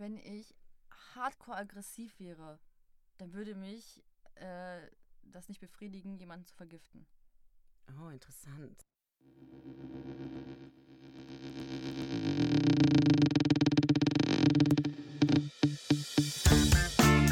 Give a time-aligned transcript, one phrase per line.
[0.00, 0.54] wenn ich
[1.14, 2.58] hardcore aggressiv wäre,
[3.18, 4.02] dann würde mich
[4.36, 4.80] äh,
[5.22, 7.06] das nicht befriedigen, jemanden zu vergiften.
[8.02, 8.86] Oh, interessant.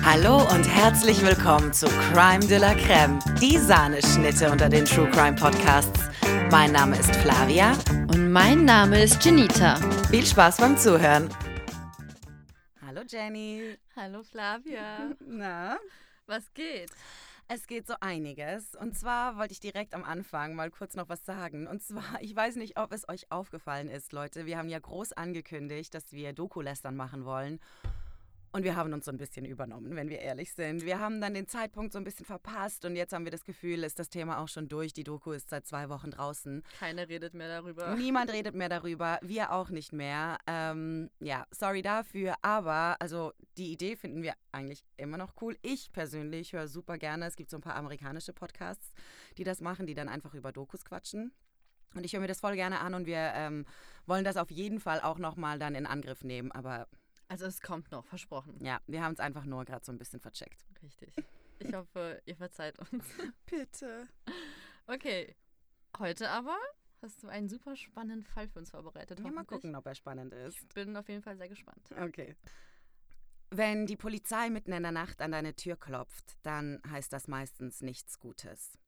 [0.05, 5.37] Hallo und herzlich willkommen zu Crime de la Creme, die Sahneschnitte unter den True Crime
[5.37, 6.01] Podcasts.
[6.51, 7.73] Mein Name ist Flavia.
[8.09, 9.77] Und mein Name ist Janita.
[10.11, 11.29] Viel Spaß beim Zuhören.
[13.11, 13.77] Hallo Jenny.
[13.97, 15.15] Hallo Flavia.
[15.27, 15.79] Na?
[16.27, 16.91] Was geht?
[17.47, 18.75] Es geht so einiges.
[18.75, 21.67] Und zwar wollte ich direkt am Anfang mal kurz noch was sagen.
[21.67, 24.47] Und zwar, ich weiß nicht, ob es euch aufgefallen ist, Leute.
[24.47, 27.61] Wir haben ja groß angekündigt, dass wir Doku-Lästern machen wollen.
[28.53, 30.85] Und wir haben uns so ein bisschen übernommen, wenn wir ehrlich sind.
[30.85, 33.85] Wir haben dann den Zeitpunkt so ein bisschen verpasst und jetzt haben wir das Gefühl,
[33.85, 34.95] ist das Thema auch schon durch.
[34.95, 36.63] Die Doku ist seit zwei Wochen draußen.
[36.79, 37.95] Keiner redet mehr darüber.
[37.95, 40.39] Niemand redet mehr darüber, wir auch nicht mehr.
[40.47, 45.59] Ähm, ja, sorry dafür, aber also die Idee finden wir eigentlich immer noch cool.
[45.63, 47.27] Ich persönlich höre super gerne.
[47.27, 48.93] Es gibt so ein paar amerikanische Podcasts,
[49.37, 51.33] die das machen, die dann einfach über Dokus quatschen.
[51.95, 53.67] Und ich höre mir das voll gerne an und wir ähm,
[54.07, 56.53] wollen das auf jeden Fall auch nochmal dann in Angriff nehmen.
[56.53, 56.87] Aber
[57.29, 58.63] also es kommt noch, versprochen.
[58.65, 60.65] ja, wir haben es einfach nur gerade so ein bisschen vercheckt.
[60.83, 61.15] Richtig.
[61.59, 63.05] Ich hoffe, ihr verzeiht uns.
[63.47, 64.09] Bitte.
[64.87, 65.35] Okay.
[65.99, 66.57] Heute aber
[67.03, 69.21] hast du einen super spannenden Fall für uns vorbereitet.
[69.21, 70.57] Ja, mal gucken, ob er spannend ist.
[70.63, 71.91] Ich bin auf jeden Fall sehr gespannt.
[72.01, 72.37] Okay.
[73.51, 77.81] Wenn die Polizei mitten in der Nacht an deine Tür klopft, dann heißt das meistens
[77.81, 78.79] nichts Gutes.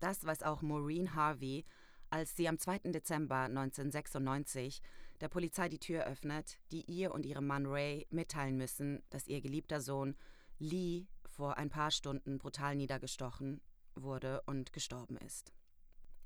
[0.00, 1.64] Das weiß auch Maureen Harvey,
[2.10, 2.78] als sie am 2.
[2.90, 4.80] Dezember 1996
[5.20, 9.40] der Polizei die Tür öffnet, die ihr und ihrem Mann Ray mitteilen müssen, dass ihr
[9.40, 10.16] geliebter Sohn
[10.58, 13.60] Lee vor ein paar Stunden brutal niedergestochen
[13.94, 15.52] wurde und gestorben ist.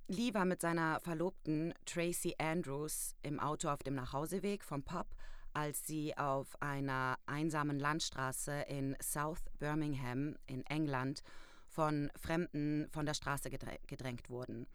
[0.08, 5.06] Lee war mit seiner Verlobten Tracy Andrews im Auto auf dem Nachhauseweg vom Pub,
[5.52, 11.22] als sie auf einer einsamen Landstraße in South Birmingham in England
[11.68, 14.66] von Fremden von der Straße gedrä- gedrängt wurden.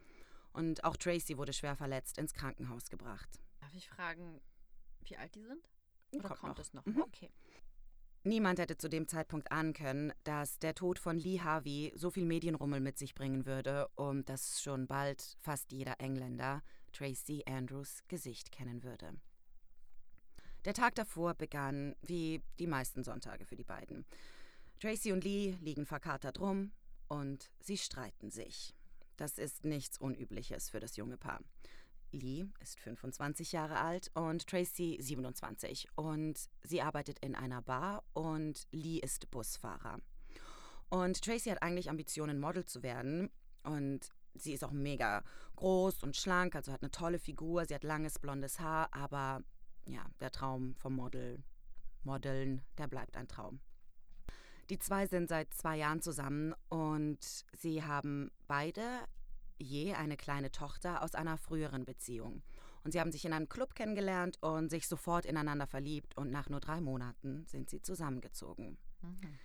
[0.52, 3.28] Und auch Tracy wurde schwer verletzt ins Krankenhaus gebracht.
[3.76, 4.40] Ich fragen,
[5.02, 5.68] wie alt die sind?
[6.12, 6.64] Oder Kommt kommt, noch.
[6.64, 6.86] es noch?
[6.86, 7.02] Mhm.
[7.02, 7.30] Okay.
[8.24, 12.24] Niemand hätte zu dem Zeitpunkt ahnen können, dass der Tod von Lee Harvey so viel
[12.24, 18.50] Medienrummel mit sich bringen würde und dass schon bald fast jeder Engländer Tracy Andrews Gesicht
[18.50, 19.12] kennen würde.
[20.64, 24.06] Der Tag davor begann wie die meisten Sonntage für die beiden.
[24.80, 26.72] Tracy und Lee liegen verkatert rum
[27.08, 28.74] und sie streiten sich.
[29.16, 31.40] Das ist nichts Unübliches für das junge Paar.
[32.12, 38.66] Lee ist 25 Jahre alt und Tracy 27 und sie arbeitet in einer Bar und
[38.70, 40.00] Lee ist Busfahrer.
[40.88, 43.30] Und Tracy hat eigentlich Ambitionen, Model zu werden
[43.64, 45.22] und sie ist auch mega
[45.56, 49.42] groß und schlank, also hat eine tolle Figur, sie hat langes blondes Haar, aber
[49.86, 51.42] ja, der Traum vom Model,
[52.02, 53.60] Modeln, der bleibt ein Traum.
[54.68, 57.18] Die zwei sind seit zwei Jahren zusammen und
[57.52, 58.82] sie haben beide
[59.58, 62.42] je eine kleine Tochter aus einer früheren Beziehung.
[62.84, 66.48] Und sie haben sich in einem Club kennengelernt und sich sofort ineinander verliebt und nach
[66.48, 68.78] nur drei Monaten sind sie zusammengezogen.
[69.02, 69.38] Mhm.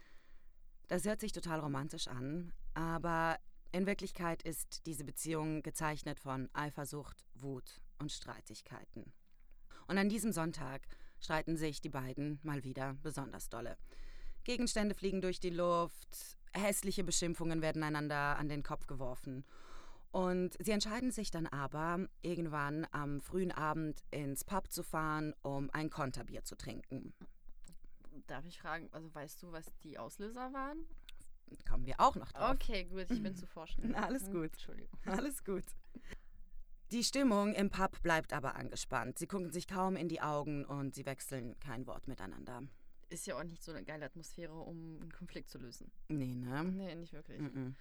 [0.87, 3.39] Das hört sich total romantisch an, aber
[3.71, 9.13] in Wirklichkeit ist diese Beziehung gezeichnet von Eifersucht, Wut und Streitigkeiten.
[9.87, 10.81] Und an diesem Sonntag
[11.19, 13.77] streiten sich die beiden mal wieder besonders dolle.
[14.43, 19.45] Gegenstände fliegen durch die Luft, hässliche Beschimpfungen werden einander an den Kopf geworfen.
[20.11, 25.69] Und sie entscheiden sich dann aber, irgendwann am frühen Abend ins Pub zu fahren, um
[25.71, 27.13] ein Konterbier zu trinken.
[28.27, 30.85] Darf ich fragen, also weißt du, was die Auslöser waren?
[31.67, 32.51] Kommen wir auch noch drauf.
[32.55, 33.95] Okay, gut, ich bin zu forschen.
[33.95, 34.51] Alles gut.
[34.51, 34.99] Entschuldigung.
[35.05, 35.65] Alles gut.
[36.91, 39.17] Die Stimmung im Pub bleibt aber angespannt.
[39.17, 42.63] Sie gucken sich kaum in die Augen und sie wechseln kein Wort miteinander.
[43.09, 45.91] Ist ja auch nicht so eine geile Atmosphäre, um einen Konflikt zu lösen.
[46.09, 46.63] Nee, ne?
[46.63, 47.39] Nee, nicht wirklich.
[47.39, 47.75] Mhm.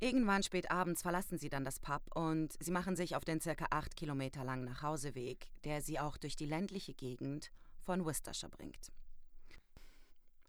[0.00, 3.66] Irgendwann spät abends verlassen sie dann das Pub und sie machen sich auf den circa
[3.70, 7.50] acht Kilometer langen Nachhauseweg, der sie auch durch die ländliche Gegend
[7.80, 8.92] von Worcestershire bringt.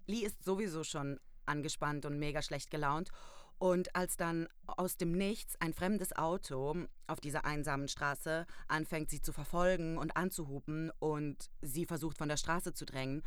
[0.05, 3.09] Lee ist sowieso schon angespannt und mega schlecht gelaunt
[3.57, 9.21] und als dann aus dem Nichts ein fremdes Auto auf dieser einsamen Straße anfängt, sie
[9.21, 13.23] zu verfolgen und anzuhupen und sie versucht von der Straße zu drängen,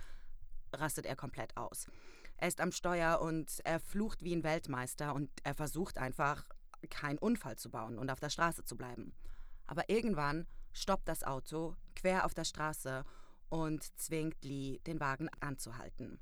[0.73, 1.89] rastet er komplett aus.
[2.43, 6.45] Er ist am Steuer und er flucht wie ein Weltmeister und er versucht einfach,
[6.91, 9.15] keinen Unfall zu bauen und auf der Straße zu bleiben.
[9.69, 13.05] Aber irgendwann stoppt das Auto quer auf der Straße
[13.49, 16.19] und zwingt Lee, den Wagen anzuhalten.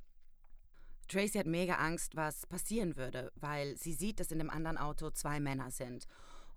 [1.08, 5.08] Tracy hat mega Angst, was passieren würde, weil sie sieht, dass in dem anderen Auto
[5.08, 6.06] zwei Männer sind.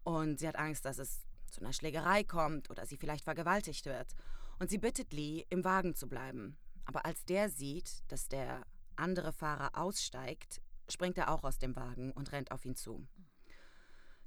[0.04, 4.14] Und sie hat Angst, dass es zu einer Schlägerei kommt oder sie vielleicht vergewaltigt wird.
[4.60, 6.58] Und sie bittet Lee, im Wagen zu bleiben.
[6.84, 8.66] Aber als der sieht, dass der
[8.98, 13.08] andere Fahrer aussteigt, springt er auch aus dem Wagen und rennt auf ihn zu.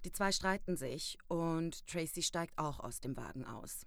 [0.05, 3.87] Die zwei streiten sich und Tracy steigt auch aus dem Wagen aus.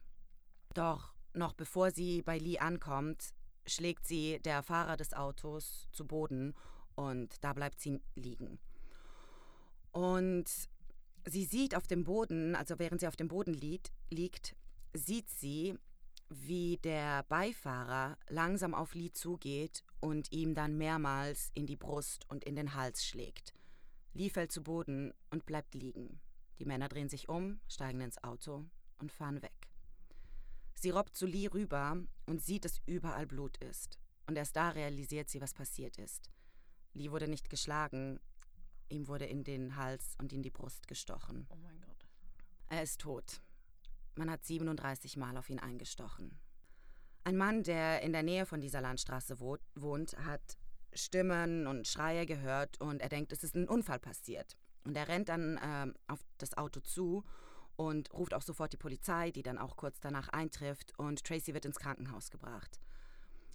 [0.74, 3.34] Doch noch bevor sie bei Lee ankommt,
[3.66, 6.56] schlägt sie der Fahrer des Autos zu Boden
[6.96, 8.60] und da bleibt sie liegen.
[9.92, 10.50] Und
[11.26, 14.56] sie sieht auf dem Boden, also während sie auf dem Boden liegt, liegt
[14.94, 15.78] sieht sie,
[16.30, 22.44] wie der Beifahrer langsam auf Lee zugeht und ihm dann mehrmals in die Brust und
[22.44, 23.54] in den Hals schlägt.
[24.14, 26.20] Lee fällt zu Boden und bleibt liegen.
[26.60, 28.66] Die Männer drehen sich um, steigen ins Auto
[28.98, 29.70] und fahren weg.
[30.76, 34.00] Sie robbt zu Lee rüber und sieht, dass überall Blut ist.
[34.28, 36.30] Und erst da realisiert sie, was passiert ist.
[36.94, 38.20] Lee wurde nicht geschlagen,
[38.90, 41.48] ihm wurde in den Hals und in die Brust gestochen.
[41.50, 42.08] Oh mein Gott.
[42.68, 43.42] Er ist tot.
[44.16, 46.40] Man hat 37 Mal auf ihn eingestochen.
[47.30, 50.58] Ein Mann, der in der Nähe von dieser Landstraße wohnt, hat
[50.94, 54.58] Stimmen und Schreie gehört und er denkt, es ist ein Unfall passiert.
[54.84, 57.24] Und er rennt dann äh, auf das Auto zu
[57.76, 61.66] und ruft auch sofort die Polizei, die dann auch kurz danach eintrifft und Tracy wird
[61.66, 62.80] ins Krankenhaus gebracht.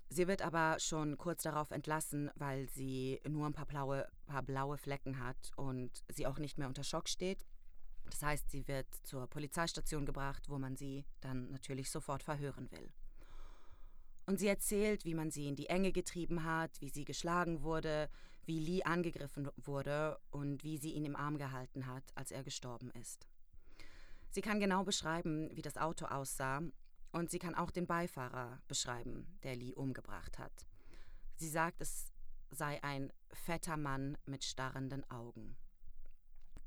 [0.08, 4.78] Sie wird aber schon kurz darauf entlassen, weil sie nur ein paar blaue, paar blaue
[4.78, 7.44] Flecken hat und sie auch nicht mehr unter Schock steht.
[8.04, 12.92] Das heißt, sie wird zur Polizeistation gebracht, wo man sie dann natürlich sofort verhören will.
[14.26, 18.08] Und sie erzählt, wie man sie in die Enge getrieben hat, wie sie geschlagen wurde,
[18.46, 22.90] wie Lee angegriffen wurde und wie sie ihn im Arm gehalten hat, als er gestorben
[22.92, 23.26] ist.
[24.30, 26.62] Sie kann genau beschreiben, wie das Auto aussah
[27.12, 30.66] und sie kann auch den Beifahrer beschreiben, der Lee umgebracht hat.
[31.36, 32.12] Sie sagt, es
[32.50, 35.56] sei ein fetter Mann mit starrenden Augen.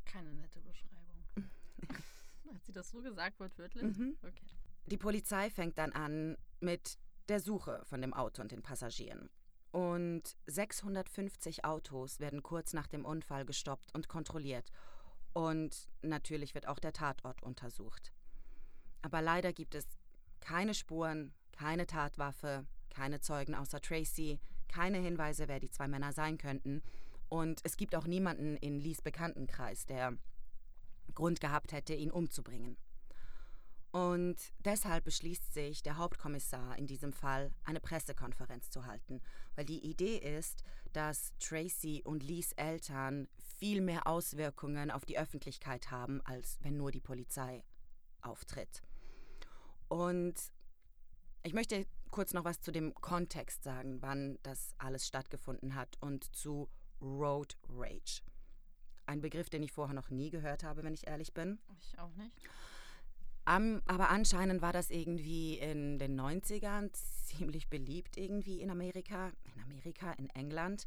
[0.06, 1.24] Keine nette Beschreibung.
[2.54, 3.84] Hat sie das so gesagt, wortwörtlich?
[3.84, 4.18] Mhm.
[4.22, 4.46] Okay.
[4.86, 6.98] Die Polizei fängt dann an mit
[7.30, 9.30] der Suche von dem Auto und den Passagieren.
[9.72, 14.72] Und 650 Autos werden kurz nach dem Unfall gestoppt und kontrolliert.
[15.34, 18.12] Und natürlich wird auch der Tatort untersucht.
[19.02, 19.86] Aber leider gibt es
[20.40, 26.38] keine Spuren, keine Tatwaffe, keine Zeugen außer Tracy, keine Hinweise, wer die zwei Männer sein
[26.38, 26.82] könnten.
[27.30, 30.18] Und es gibt auch niemanden in Lees Bekanntenkreis, der
[31.14, 32.78] Grund gehabt hätte, ihn umzubringen.
[33.92, 39.22] Und deshalb beschließt sich der Hauptkommissar in diesem Fall, eine Pressekonferenz zu halten,
[39.56, 40.64] weil die Idee ist,
[40.94, 46.92] dass Tracy und Lees Eltern viel mehr Auswirkungen auf die Öffentlichkeit haben, als wenn nur
[46.92, 47.64] die Polizei
[48.22, 48.84] auftritt.
[49.88, 50.36] Und
[51.44, 56.36] ich möchte kurz noch was zu dem Kontext sagen, wann das alles stattgefunden hat und
[56.36, 56.70] zu
[57.02, 58.22] Road Rage.
[59.06, 61.60] Ein Begriff, den ich vorher noch nie gehört habe, wenn ich ehrlich bin.
[61.80, 62.36] Ich auch nicht.
[63.48, 69.64] Um, aber anscheinend war das irgendwie in den 90ern ziemlich beliebt irgendwie in Amerika, in
[69.64, 70.86] Amerika, in England.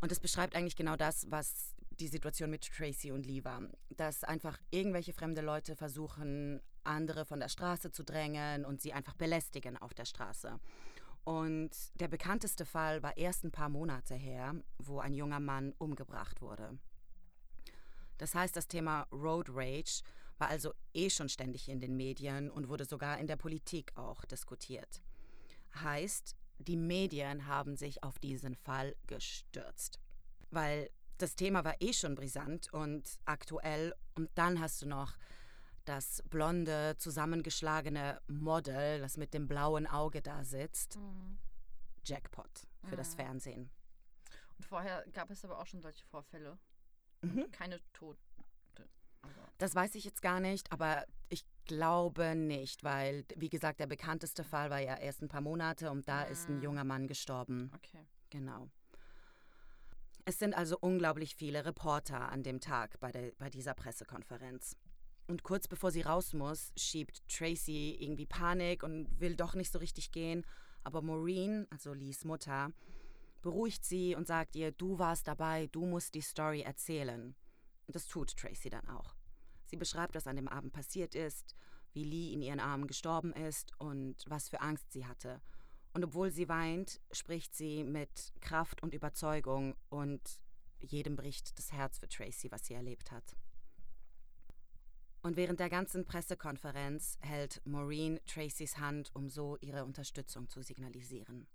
[0.00, 3.62] Und es beschreibt eigentlich genau das, was die Situation mit Tracy und Lee war.
[3.90, 9.14] Dass einfach irgendwelche fremde Leute versuchen, andere von der Straße zu drängen und sie einfach
[9.14, 10.60] belästigen auf der Straße.
[11.24, 11.70] Und
[12.00, 16.78] der bekannteste Fall war erst ein paar Monate her, wo ein junger Mann umgebracht wurde.
[18.18, 20.02] Das heißt, das Thema Road Rage
[20.38, 24.24] war also eh schon ständig in den Medien und wurde sogar in der Politik auch
[24.24, 25.02] diskutiert.
[25.74, 30.00] Heißt, die Medien haben sich auf diesen Fall gestürzt.
[30.50, 35.16] Weil das Thema war eh schon brisant und aktuell und dann hast du noch
[35.84, 40.96] das blonde, zusammengeschlagene Model, das mit dem blauen Auge da sitzt.
[40.96, 41.38] Mhm.
[42.04, 42.96] Jackpot für mhm.
[42.96, 43.70] das Fernsehen.
[44.56, 46.58] Und vorher gab es aber auch schon solche Vorfälle.
[47.22, 47.50] Mhm.
[47.52, 48.27] Keine Tote.
[49.58, 54.44] Das weiß ich jetzt gar nicht, aber ich glaube nicht, weil, wie gesagt, der bekannteste
[54.44, 56.32] Fall war ja erst ein paar Monate und da mhm.
[56.32, 56.62] ist ein ah.
[56.62, 57.70] junger Mann gestorben.
[57.74, 58.06] Okay.
[58.30, 58.68] Genau.
[60.24, 64.76] Es sind also unglaublich viele Reporter an dem Tag bei, der, bei dieser Pressekonferenz.
[65.26, 69.78] Und kurz bevor sie raus muss, schiebt Tracy irgendwie Panik und will doch nicht so
[69.78, 70.44] richtig gehen.
[70.84, 72.72] Aber Maureen, also Lees Mutter,
[73.42, 77.34] beruhigt sie und sagt ihr, du warst dabei, du musst die Story erzählen.
[77.86, 79.17] Und das tut Tracy dann auch.
[79.68, 81.54] Sie beschreibt, was an dem Abend passiert ist,
[81.92, 85.40] wie Lee in ihren Armen gestorben ist und was für Angst sie hatte.
[85.94, 90.40] Und obwohl sie weint, spricht sie mit Kraft und Überzeugung und
[90.80, 93.36] jedem bricht das Herz für Tracy, was sie erlebt hat.
[95.22, 101.48] Und während der ganzen Pressekonferenz hält Maureen Tracys Hand, um so ihre Unterstützung zu signalisieren.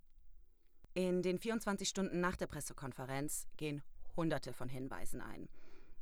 [0.94, 3.82] In den 24 Stunden nach der Pressekonferenz gehen
[4.16, 5.48] Hunderte von Hinweisen ein.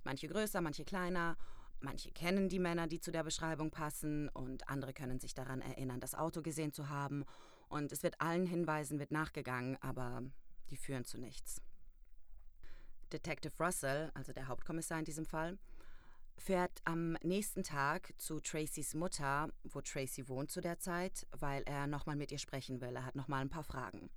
[0.04, 1.38] Manche größer, manche kleiner.
[1.82, 6.00] Manche kennen die Männer, die zu der Beschreibung passen, und andere können sich daran erinnern,
[6.00, 7.26] das Auto gesehen zu haben.
[7.70, 10.22] Und es wird allen Hinweisen wird nachgegangen, aber
[10.70, 11.60] die führen zu nichts.
[13.12, 15.58] Detective Russell, also der Hauptkommissar in diesem Fall,
[16.38, 21.88] fährt am nächsten Tag zu Tracys Mutter, wo Tracy wohnt zu der Zeit, weil er
[21.88, 22.96] nochmal mit ihr sprechen will.
[22.96, 24.10] Er hat nochmal ein paar Fragen.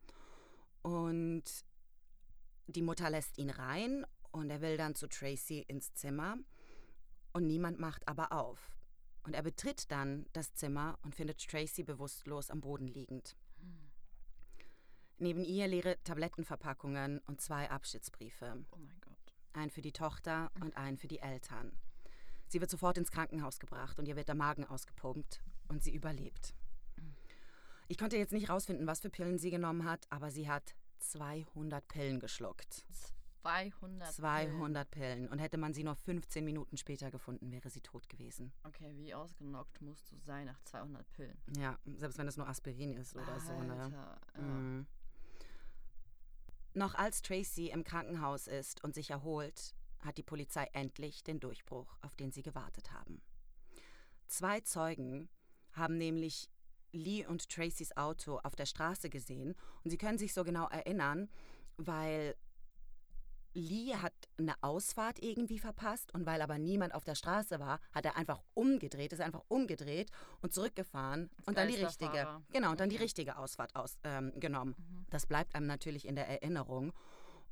[0.83, 1.45] Und
[2.67, 6.37] die Mutter lässt ihn rein und er will dann zu Tracy ins Zimmer
[7.35, 8.71] und niemand macht aber auf.
[9.25, 13.37] Und er betritt dann das Zimmer und findet Tracy bewusstlos am Boden liegend.
[15.19, 18.65] Neben ihr leere Tablettenverpackungen und zwei Abschiedsbriefe.
[18.71, 19.35] Oh mein Gott.
[19.53, 21.79] Einen für die Tochter und einen für die Eltern.
[22.49, 26.55] Sie wird sofort ins Krankenhaus gebracht und ihr wird der Magen ausgepumpt und sie überlebt.
[27.89, 31.87] Ich konnte jetzt nicht rausfinden, was für Pillen sie genommen hat, aber sie hat 200
[31.89, 32.85] Pillen geschluckt.
[33.45, 34.13] 200.
[34.13, 35.29] 200 Pillen.
[35.29, 38.53] Und hätte man sie nur 15 Minuten später gefunden, wäre sie tot gewesen.
[38.65, 41.39] Okay, wie ausgenockt musst du sein nach 200 Pillen?
[41.59, 43.53] Ja, selbst wenn es nur Aspirin ist oder so.
[43.63, 43.83] Ne?
[43.83, 44.43] Alter, ja.
[44.43, 44.87] Mhm.
[46.73, 51.97] Noch als Tracy im Krankenhaus ist und sich erholt, hat die Polizei endlich den Durchbruch,
[52.01, 53.23] auf den sie gewartet haben.
[54.27, 55.29] Zwei Zeugen
[55.73, 56.51] haben nämlich
[56.93, 61.29] Lee und Tracys Auto auf der Straße gesehen und sie können sich so genau erinnern,
[61.77, 62.37] weil
[63.55, 68.05] Lee hat eine Ausfahrt irgendwie verpasst und weil aber niemand auf der Straße war, hat
[68.05, 70.11] er einfach umgedreht, ist einfach umgedreht
[70.43, 74.75] und zurückgefahren und dann die richtige, genau, und dann die richtige Ausfahrt aus, ähm, genommen.
[74.77, 75.07] Mhm.
[75.11, 76.93] Das bleibt einem natürlich in der Erinnerung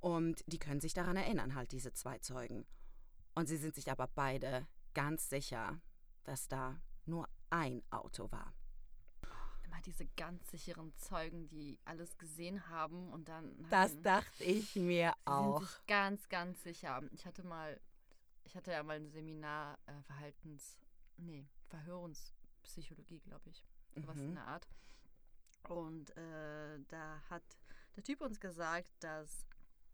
[0.00, 2.66] und die können sich daran erinnern, halt diese zwei Zeugen.
[3.34, 5.80] Und sie sind sich aber beide ganz sicher,
[6.24, 8.52] dass da nur ein Auto war.
[9.72, 13.56] Immer diese ganz sicheren Zeugen, die alles gesehen haben und dann.
[13.70, 15.62] Das haben- dachte ich mir auch.
[15.86, 17.00] Ganz, ganz sicher.
[17.12, 17.80] Ich hatte mal,
[18.44, 20.78] ich hatte ja mal ein Seminar äh, Verhaltens,
[21.16, 23.64] nee, Verhörungspsychologie, glaube ich,
[23.94, 24.22] sowas Mhm.
[24.28, 24.68] in der Art.
[25.68, 27.42] Und äh, da hat
[27.96, 29.46] der Typ uns gesagt, dass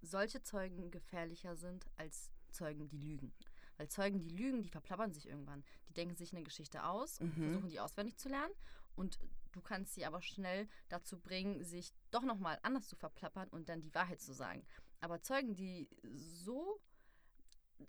[0.02, 3.32] solche Zeugen gefährlicher sind als Zeugen, die lügen.
[3.76, 5.62] Weil Zeugen, die lügen, die verplappern sich irgendwann.
[5.88, 7.42] Die denken sich eine Geschichte aus und Mhm.
[7.44, 8.52] versuchen die auswendig zu lernen.
[8.99, 9.21] Und
[9.52, 13.81] du kannst sie aber schnell dazu bringen, sich doch nochmal anders zu verplappern und dann
[13.81, 14.67] die Wahrheit zu sagen.
[15.00, 16.81] Aber Zeugen, die so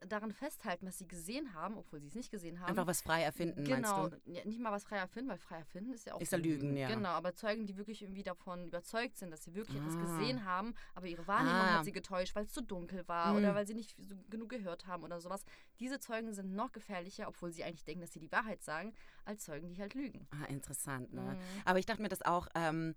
[0.08, 2.70] daran festhalten, was sie gesehen haben, obwohl sie es nicht gesehen haben.
[2.70, 4.32] Einfach was frei erfinden, genau, meinst du?
[4.32, 6.78] ja, nicht mal was frei erfinden, weil frei erfinden ist ja auch Ist ja Lügen,
[6.78, 6.88] ja.
[6.88, 10.02] Genau, aber Zeugen, die wirklich irgendwie davon überzeugt sind, dass sie wirklich etwas Ah.
[10.02, 11.78] gesehen haben, aber ihre Wahrnehmung Ah.
[11.80, 13.38] hat sie getäuscht, weil es zu dunkel war Hm.
[13.40, 15.44] oder weil sie nicht so genug gehört haben oder sowas.
[15.80, 18.94] Diese Zeugen sind noch gefährlicher, obwohl sie eigentlich denken, dass sie die Wahrheit sagen,
[19.26, 20.28] als Zeugen, die halt lügen.
[20.32, 21.36] Ah, interessant, ne?
[21.36, 21.62] Mhm.
[21.66, 22.94] Aber ich dachte mir das auch, ähm,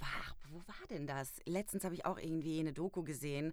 [0.00, 1.40] war, wo war denn das?
[1.46, 3.52] Letztens habe ich auch irgendwie eine Doku gesehen,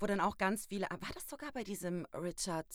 [0.00, 2.66] wo dann auch ganz viele, ah, war das sogar bei diesem Richard,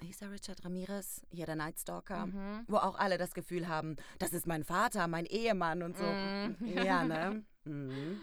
[0.00, 2.64] hieß er Richard Ramirez, hier der Night Stalker, Mhm.
[2.68, 6.04] wo auch alle das Gefühl haben, das ist mein Vater, mein Ehemann und so.
[6.04, 6.56] Mhm.
[6.66, 7.44] Ja, ne?
[7.64, 8.20] Mhm.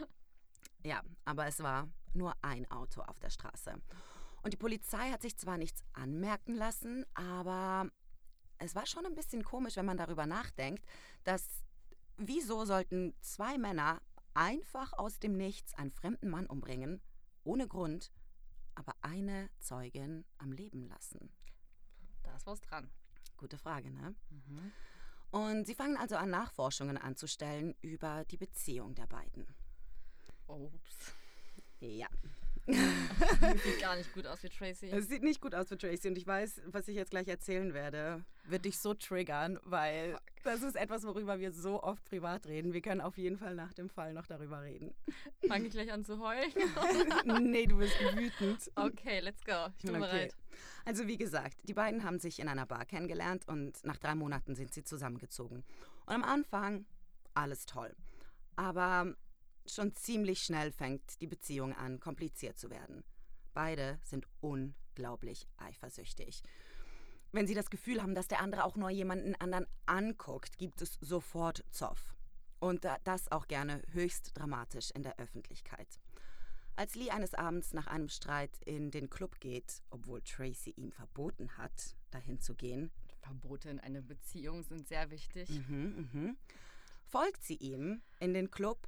[0.84, 3.74] Ja, aber es war nur ein Auto auf der Straße.
[4.44, 7.90] Und die Polizei hat sich zwar nichts anmerken lassen, aber
[8.58, 10.86] es war schon ein bisschen komisch, wenn man darüber nachdenkt,
[11.24, 11.64] dass
[12.18, 14.02] wieso sollten zwei Männer
[14.34, 17.02] einfach aus dem Nichts einen fremden Mann umbringen,
[17.44, 18.12] ohne Grund,
[18.76, 21.32] aber eine Zeugin am Leben lassen?
[22.24, 22.90] Da ist was dran.
[23.38, 24.16] Gute Frage, ne?
[24.30, 24.72] Mhm.
[25.32, 29.48] Und sie fangen also an, Nachforschungen anzustellen über die Beziehung der beiden.
[30.48, 31.14] Ups.
[31.80, 32.08] Ja.
[33.64, 34.88] Sieht gar nicht gut aus wie Tracy.
[34.92, 37.74] Es sieht nicht gut aus für Tracy und ich weiß, was ich jetzt gleich erzählen
[37.74, 42.74] werde, wird dich so triggern, weil das ist etwas, worüber wir so oft privat reden.
[42.74, 44.94] Wir können auf jeden Fall nach dem Fall noch darüber reden.
[45.48, 46.52] Fange ich gleich an zu heulen?
[47.52, 48.72] nee, du bist wütend.
[48.76, 49.68] Okay, let's go.
[49.78, 50.00] Ich bin Okay.
[50.00, 50.36] bereit.
[50.86, 54.56] Also wie gesagt, die beiden haben sich in einer Bar kennengelernt und nach drei Monaten
[54.56, 55.64] sind sie zusammengezogen.
[56.06, 56.86] Und am Anfang
[57.34, 57.96] alles toll.
[58.56, 59.16] Aber
[59.74, 63.04] schon ziemlich schnell fängt die Beziehung an, kompliziert zu werden.
[63.54, 66.44] Beide sind unglaublich eifersüchtig.
[67.32, 70.98] Wenn sie das Gefühl haben, dass der andere auch nur jemanden anderen anguckt, gibt es
[71.02, 72.14] sofort Zoff.
[72.60, 75.88] Und da- das auch gerne höchst dramatisch in der Öffentlichkeit.
[76.76, 81.58] Als Lee eines Abends nach einem Streit in den Club geht, obwohl Tracy ihm verboten
[81.58, 85.50] hat, dahin zu gehen, Verbote in einer Beziehung sind sehr wichtig.
[85.50, 86.38] mhm, mhm,
[87.06, 88.88] folgt sie ihm in den Club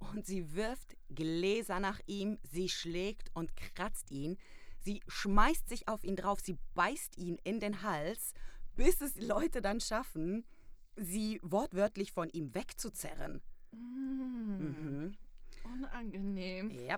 [0.00, 4.36] und sie wirft Gläser nach ihm, sie schlägt und kratzt ihn,
[4.80, 8.34] sie schmeißt sich auf ihn drauf, sie beißt ihn in den Hals,
[8.76, 10.44] bis es die Leute dann schaffen,
[10.96, 13.40] sie wortwörtlich von ihm wegzuzerren.
[13.72, 15.16] Mm, Mhm.
[15.64, 16.70] Unangenehm.
[16.70, 16.96] Ja.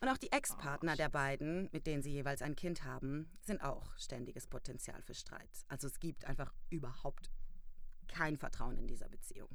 [0.00, 3.96] Und auch die Ex-Partner der beiden, mit denen sie jeweils ein Kind haben, sind auch
[3.96, 5.48] ständiges Potenzial für Streit.
[5.68, 7.30] Also es gibt einfach überhaupt
[8.08, 9.48] kein Vertrauen in dieser Beziehung.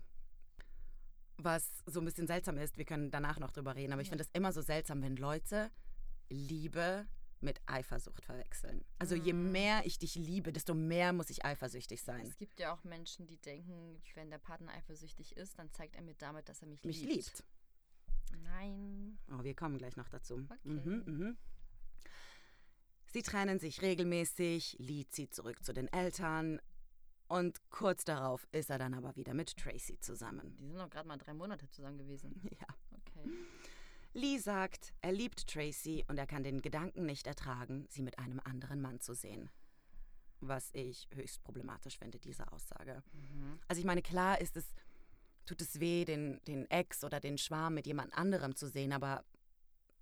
[1.38, 4.24] Was so ein bisschen seltsam ist, wir können danach noch drüber reden, aber ich finde
[4.24, 5.72] es immer so seltsam, wenn Leute
[6.30, 7.08] Liebe
[7.40, 8.84] mit Eifersucht verwechseln.
[8.98, 9.52] Also je Mhm.
[9.52, 12.26] mehr ich dich liebe, desto mehr muss ich eifersüchtig sein.
[12.26, 16.02] Es gibt ja auch Menschen, die denken, wenn der Partner eifersüchtig ist, dann zeigt er
[16.02, 17.14] mir damit, dass er mich, Mich liebt.
[17.16, 17.44] liebt.
[18.44, 19.20] Nein.
[19.32, 20.36] Oh, wir kommen gleich noch dazu.
[20.50, 20.58] Okay.
[20.64, 21.38] Mhm, mhm.
[23.14, 26.60] Sie trennen sich regelmäßig, Lee zieht zurück zu den Eltern
[27.28, 30.56] und kurz darauf ist er dann aber wieder mit Tracy zusammen.
[30.60, 32.42] Die sind doch gerade mal drei Monate zusammen gewesen.
[32.60, 32.68] Ja.
[32.92, 33.30] Okay.
[34.14, 38.40] Lee sagt, er liebt Tracy und er kann den Gedanken nicht ertragen, sie mit einem
[38.40, 39.50] anderen Mann zu sehen.
[40.40, 43.04] Was ich höchst problematisch finde, diese Aussage.
[43.14, 43.60] Mhm.
[43.68, 44.74] Also ich meine, klar ist es,
[45.46, 49.24] tut es weh, den, den Ex oder den Schwarm mit jemand anderem zu sehen, aber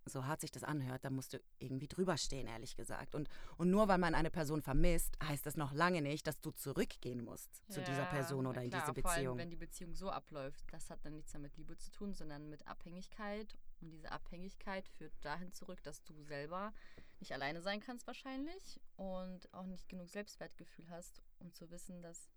[0.06, 3.16] so hart sich das anhört, da musst du irgendwie drüber stehen, ehrlich gesagt.
[3.16, 6.52] Und, und nur weil man eine Person vermisst, heißt das noch lange nicht, dass du
[6.52, 9.38] zurückgehen musst zu dieser Ja, Person na oder in klar, diese Vor allem, Beziehung.
[9.38, 10.64] wenn die Beziehung so abläuft.
[10.72, 13.58] Das hat dann nichts mehr mit Liebe zu tun, sondern mit Abhängigkeit.
[13.82, 16.74] Und diese Abhängigkeit führt dahin zurück, dass du selber
[17.20, 22.30] nicht alleine sein kannst wahrscheinlich und auch nicht genug Selbstwertgefühl hast, um zu wissen, dass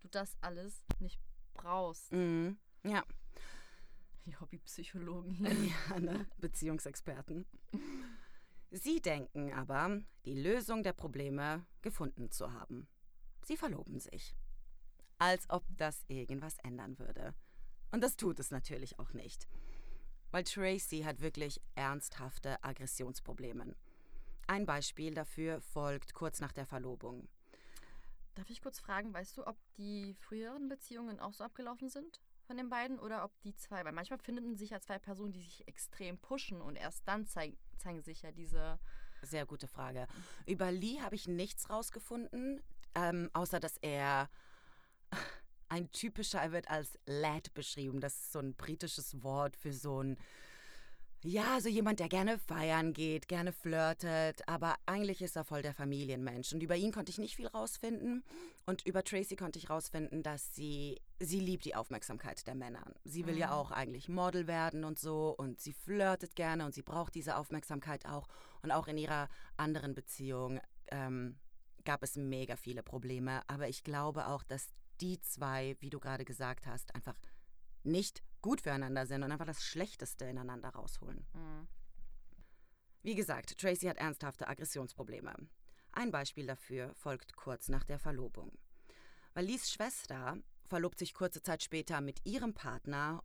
[0.00, 1.20] du das alles nicht
[1.54, 2.12] brauchst.
[2.12, 2.58] Mhm.
[2.84, 3.04] Ja,
[4.26, 5.46] Die Hobbypsychologen hier.
[5.90, 6.26] ja ne?
[6.38, 7.46] Beziehungsexperten.
[8.70, 12.86] Sie denken aber, die Lösung der Probleme gefunden zu haben.
[13.42, 14.36] Sie verloben sich.
[15.18, 17.34] Als ob das irgendwas ändern würde.
[17.90, 19.48] Und das tut es natürlich auch nicht.
[20.30, 23.74] Weil Tracy hat wirklich ernsthafte Aggressionsprobleme.
[24.46, 27.28] Ein Beispiel dafür folgt kurz nach der Verlobung.
[28.36, 32.56] Darf ich kurz fragen, weißt du, ob die früheren Beziehungen auch so abgelaufen sind von
[32.56, 35.68] den beiden oder ob die zwei, weil manchmal finden sich ja zwei Personen, die sich
[35.68, 38.80] extrem pushen und erst dann zeig, zeigen sich ja diese.
[39.22, 40.08] Sehr gute Frage.
[40.46, 42.60] Über Lee habe ich nichts rausgefunden,
[42.96, 44.28] ähm, außer dass er
[45.68, 48.00] ein typischer, er wird als Lad beschrieben.
[48.00, 50.18] Das ist so ein britisches Wort für so ein,
[51.22, 55.74] ja, so jemand, der gerne feiern geht, gerne flirtet, aber eigentlich ist er voll der
[55.74, 56.52] Familienmensch.
[56.52, 58.24] Und über ihn konnte ich nicht viel rausfinden.
[58.64, 62.84] Und über Tracy konnte ich rausfinden, dass sie, sie liebt die Aufmerksamkeit der Männer.
[63.04, 63.52] Sie will ja Mhm.
[63.52, 68.06] auch eigentlich Model werden und so und sie flirtet gerne und sie braucht diese Aufmerksamkeit
[68.06, 68.26] auch.
[68.62, 69.28] Und auch in ihrer
[69.58, 71.38] anderen Beziehung ähm,
[71.84, 73.42] gab es mega viele Probleme.
[73.46, 74.68] Aber ich glaube auch, dass
[75.02, 77.18] die zwei, wie du gerade gesagt hast, einfach
[77.82, 81.26] nicht gut füreinander sind und einfach das Schlechteste ineinander rausholen.
[81.32, 81.68] Mhm.
[83.02, 85.34] Wie gesagt, Tracy hat ernsthafte Aggressionsprobleme.
[85.92, 88.52] Ein Beispiel dafür folgt kurz nach der Verlobung.
[89.34, 93.22] Lees Schwester verlobt sich kurze Zeit später mit ihrem Partner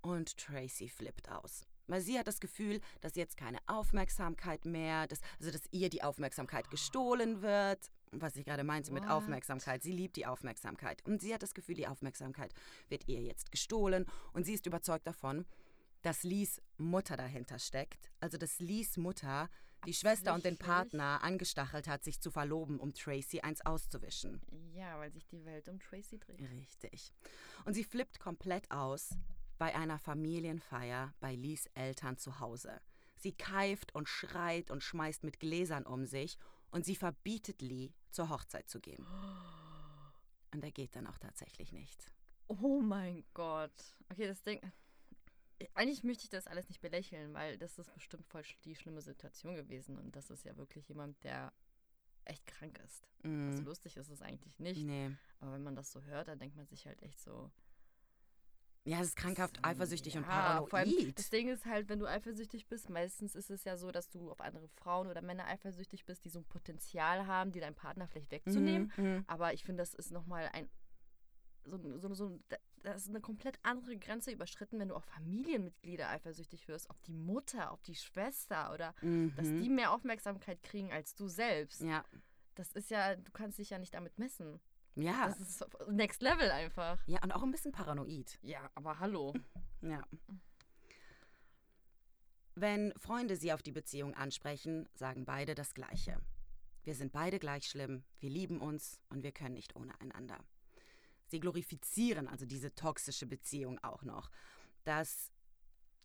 [0.00, 1.66] und Tracy flippt aus.
[1.86, 6.02] Weil sie hat das Gefühl, dass jetzt keine Aufmerksamkeit mehr, dass, also dass ihr die
[6.02, 7.90] Aufmerksamkeit gestohlen wird.
[8.12, 9.10] Was ich gerade meinte mit What?
[9.10, 9.82] Aufmerksamkeit.
[9.82, 11.04] Sie liebt die Aufmerksamkeit.
[11.04, 12.52] Und sie hat das Gefühl, die Aufmerksamkeit
[12.88, 14.06] wird ihr jetzt gestohlen.
[14.32, 15.44] Und sie ist überzeugt davon,
[16.02, 18.10] dass Lees Mutter dahinter steckt.
[18.20, 19.48] Also dass Lees Mutter
[19.86, 20.76] die Schwester und den Absichtlich?
[20.76, 24.40] Partner angestachelt hat, sich zu verloben, um Tracy eins auszuwischen.
[24.74, 26.40] Ja, weil sich die Welt um Tracy dreht.
[26.50, 27.12] Richtig.
[27.64, 29.10] Und sie flippt komplett aus
[29.58, 32.80] bei einer Familienfeier bei Lees Eltern zu Hause.
[33.16, 36.38] Sie keift und schreit und schmeißt mit Gläsern um sich
[36.70, 39.06] und sie verbietet Lee, zur Hochzeit zu gehen.
[40.52, 42.10] Und er geht dann auch tatsächlich nicht.
[42.48, 43.94] Oh mein Gott.
[44.10, 44.60] Okay, das Ding.
[45.74, 49.56] Eigentlich möchte ich das alles nicht belächeln, weil das ist bestimmt voll die schlimme Situation
[49.56, 49.98] gewesen.
[49.98, 51.52] Und das ist ja wirklich jemand, der
[52.24, 53.04] echt krank ist.
[53.24, 54.82] Also Mm, lustig ist es eigentlich nicht.
[54.84, 55.10] nee.
[55.40, 57.50] Aber wenn man das so hört, dann denkt man sich halt echt so.
[58.88, 61.18] Ja, es ist krankhaft eifersüchtig und ja, Vor allem, paranoid.
[61.18, 64.30] das Ding ist halt, wenn du eifersüchtig bist, meistens ist es ja so, dass du
[64.30, 68.08] auf andere Frauen oder Männer eifersüchtig bist, die so ein Potenzial haben, dir deinen Partner
[68.08, 68.90] vielleicht wegzunehmen.
[68.96, 69.24] Mhm, mhm.
[69.26, 70.68] Aber ich finde, das ist nochmal ein.
[71.64, 72.40] So, so, so,
[72.82, 77.12] das ist eine komplett andere Grenze überschritten, wenn du auf Familienmitglieder eifersüchtig wirst, auf die
[77.12, 78.94] Mutter, auf die Schwester oder
[79.36, 79.62] dass Mhm.
[79.62, 81.82] die mehr Aufmerksamkeit kriegen als du selbst.
[81.82, 82.04] Ja.
[82.54, 84.60] Das ist ja, du kannst dich ja nicht damit messen.
[84.98, 85.28] Ja.
[85.28, 86.98] Das ist Next Level einfach.
[87.06, 88.38] ja, und auch ein bisschen paranoid.
[88.42, 89.34] Ja, aber hallo.
[89.80, 90.02] Ja.
[92.54, 96.20] Wenn Freunde sie auf die Beziehung ansprechen, sagen beide das Gleiche.
[96.82, 100.38] Wir sind beide gleich schlimm, wir lieben uns und wir können nicht ohne einander.
[101.26, 104.30] Sie glorifizieren also diese toxische Beziehung auch noch.
[104.84, 105.30] Dass,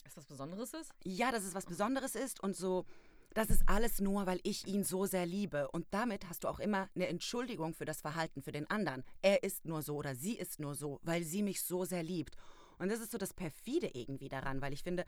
[0.05, 0.93] Ist was Besonderes ist?
[1.03, 2.85] ja, dass es was Besonderes ist und so,
[3.33, 5.69] das ist alles nur, weil ich ihn so sehr liebe.
[5.71, 9.03] Und damit hast du auch immer eine Entschuldigung für das Verhalten für den anderen.
[9.21, 12.35] Er ist nur so oder sie ist nur so, weil sie mich so sehr liebt.
[12.77, 15.05] Und das ist so das Perfide irgendwie daran, weil ich finde,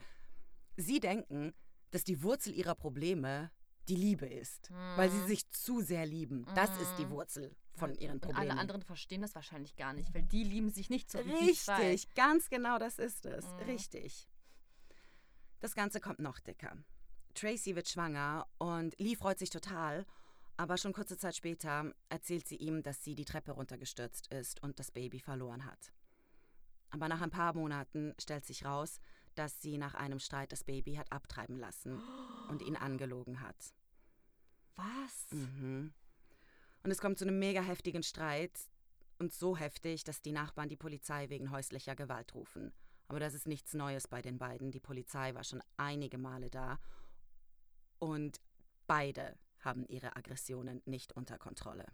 [0.76, 1.52] sie denken,
[1.90, 3.50] dass die Wurzel ihrer Probleme
[3.88, 5.26] die Liebe ist, weil sie Mhm.
[5.28, 6.44] sich zu sehr lieben.
[6.56, 7.10] Das ist die Mhm.
[7.10, 8.50] Wurzel von ihren Und Problemen.
[8.50, 11.30] alle anderen verstehen das wahrscheinlich gar nicht, weil die lieben sich nicht so zwei.
[11.92, 13.44] Richtig, ganz genau das ist es.
[13.44, 13.58] Mhm.
[13.68, 14.26] Richtig.
[15.60, 16.76] Das Ganze kommt noch dicker.
[17.36, 20.06] Tracy wird schwanger und Lee freut sich total,
[20.56, 24.78] aber schon kurze Zeit später erzählt sie ihm, dass sie die Treppe runtergestürzt ist und
[24.78, 25.92] das Baby verloren hat.
[26.90, 29.00] Aber nach ein paar Monaten stellt sich raus,
[29.34, 32.00] dass sie nach einem Streit das Baby hat abtreiben lassen
[32.48, 33.74] und ihn angelogen hat.
[34.76, 35.26] Was?
[35.30, 35.92] Mhm.
[36.82, 38.58] Und es kommt zu einem mega heftigen Streit
[39.18, 42.72] und so heftig, dass die Nachbarn die Polizei wegen häuslicher Gewalt rufen.
[43.08, 44.70] Aber das ist nichts Neues bei den beiden.
[44.70, 46.78] Die Polizei war schon einige Male da
[47.98, 48.40] und
[48.86, 51.86] beide haben ihre Aggressionen nicht unter Kontrolle.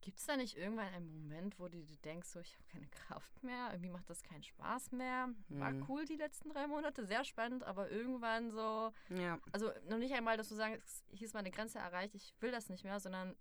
[0.00, 2.86] Gibt es da nicht irgendwann einen Moment, wo du dir denkst, so, ich habe keine
[2.88, 5.28] Kraft mehr, irgendwie macht das keinen Spaß mehr?
[5.48, 5.84] War Hm.
[5.88, 10.36] cool die letzten drei Monate, sehr spannend, aber irgendwann so, Ja, also noch nicht einmal,
[10.36, 13.36] dass du sagst, hier ist meine Grenze erreicht, ich will das nicht mehr, sondern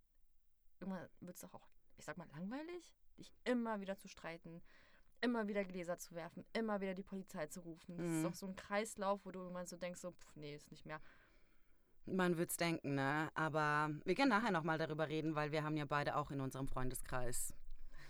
[0.80, 4.62] irgendwann wird es doch auch, ich sag mal, langweilig, dich immer wieder zu streiten,
[5.22, 7.98] immer wieder Gläser zu werfen, immer wieder die Polizei zu rufen.
[7.98, 8.24] Das ist Mhm.
[8.24, 11.02] doch so ein Kreislauf, wo du irgendwann so denkst, so, pff, nee, ist nicht mehr.
[12.06, 13.30] man wird's denken, ne?
[13.36, 16.68] Aber wir können nachher nochmal darüber reden, weil wir haben ja beide auch in unserem
[16.70, 17.54] Freundeskreis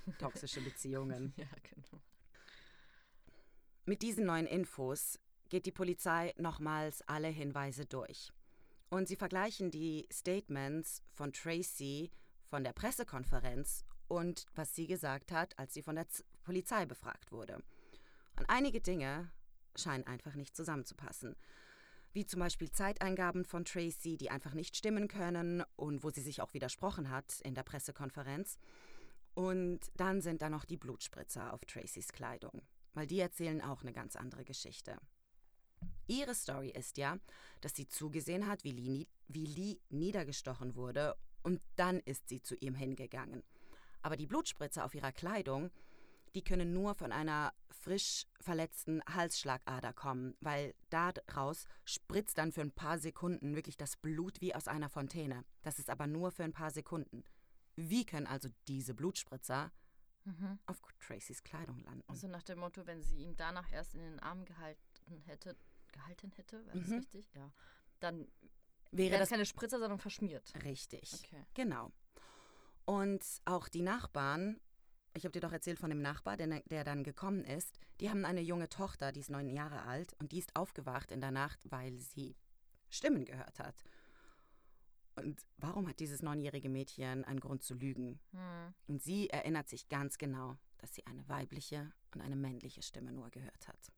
[0.19, 1.33] toxische Beziehungen.
[1.35, 2.01] Ja, genau.
[3.85, 8.31] Mit diesen neuen Infos geht die Polizei nochmals alle Hinweise durch.
[8.89, 12.11] Und sie vergleichen die Statements von Tracy
[12.45, 16.07] von der Pressekonferenz und was sie gesagt hat, als sie von der
[16.47, 17.61] Polizei befragt wurde.
[18.39, 19.29] Und einige Dinge
[19.75, 21.35] scheinen einfach nicht zusammenzupassen.
[22.13, 26.41] Wie zum Beispiel Zeiteingaben von Tracy, die einfach nicht stimmen können und wo sie sich
[26.41, 28.59] auch widersprochen hat in der Pressekonferenz.
[29.33, 32.61] Und dann sind da noch die Blutspritzer auf Tracys Kleidung,
[32.93, 34.97] weil die erzählen auch eine ganz andere Geschichte.
[36.07, 37.19] Ihre Story ist ja,
[37.59, 42.55] dass sie zugesehen hat, wie Lee, wie Lee niedergestochen wurde und dann ist sie zu
[42.55, 43.43] ihm hingegangen.
[44.01, 45.71] Aber die Blutspritzer auf ihrer Kleidung,
[46.37, 52.71] die können nur von einer frisch verletzten Halsschlagader kommen, weil daraus spritzt dann für ein
[52.71, 55.43] paar Sekunden wirklich das Blut wie aus einer Fontäne.
[55.63, 57.23] Das ist aber nur für ein paar Sekunden.
[57.75, 59.71] Wie können also diese Blutspritzer
[60.25, 60.59] Mhm.
[60.67, 62.03] auf Tracys Kleidung landen?
[62.07, 65.55] Also nach dem Motto, wenn sie ihn danach erst in den Arm gehalten hätte,
[65.91, 66.97] gehalten hätte, war das Mhm.
[66.97, 67.33] richtig?
[67.33, 67.51] Ja.
[67.99, 68.27] Dann
[68.91, 70.53] Wäre wäre das das keine Spritzer, sondern verschmiert.
[70.63, 71.13] richtig?
[71.15, 71.43] Okay.
[71.55, 71.91] Genau.
[72.85, 74.59] Und auch die Nachbarn,
[75.17, 78.23] ich habe dir doch erzählt von dem Nachbar, der, der dann gekommen ist, die haben
[78.23, 81.59] eine junge Tochter, die ist neun Jahre alt und die ist aufgewacht in der Nacht,
[81.63, 82.35] weil sie
[82.89, 83.83] Stimmen gehört hat.
[85.15, 88.19] Und warum hat dieses neunjährige Mädchen einen Grund zu lügen?
[88.31, 88.73] Hm.
[88.87, 93.31] Und sie erinnert sich ganz genau, dass sie eine weibliche und eine männliche Stimme nur
[93.31, 93.91] gehört hat.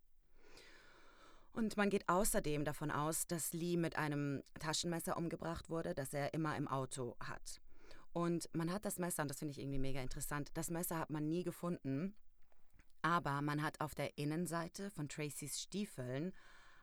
[1.51, 6.33] Und man geht außerdem davon aus, dass Lee mit einem Taschenmesser umgebracht wurde, das er
[6.33, 7.59] immer im Auto hat.
[8.13, 11.09] Und man hat das Messer, und das finde ich irgendwie mega interessant, das Messer hat
[11.09, 12.15] man nie gefunden,
[13.01, 16.33] aber man hat auf der Innenseite von Tracys Stiefeln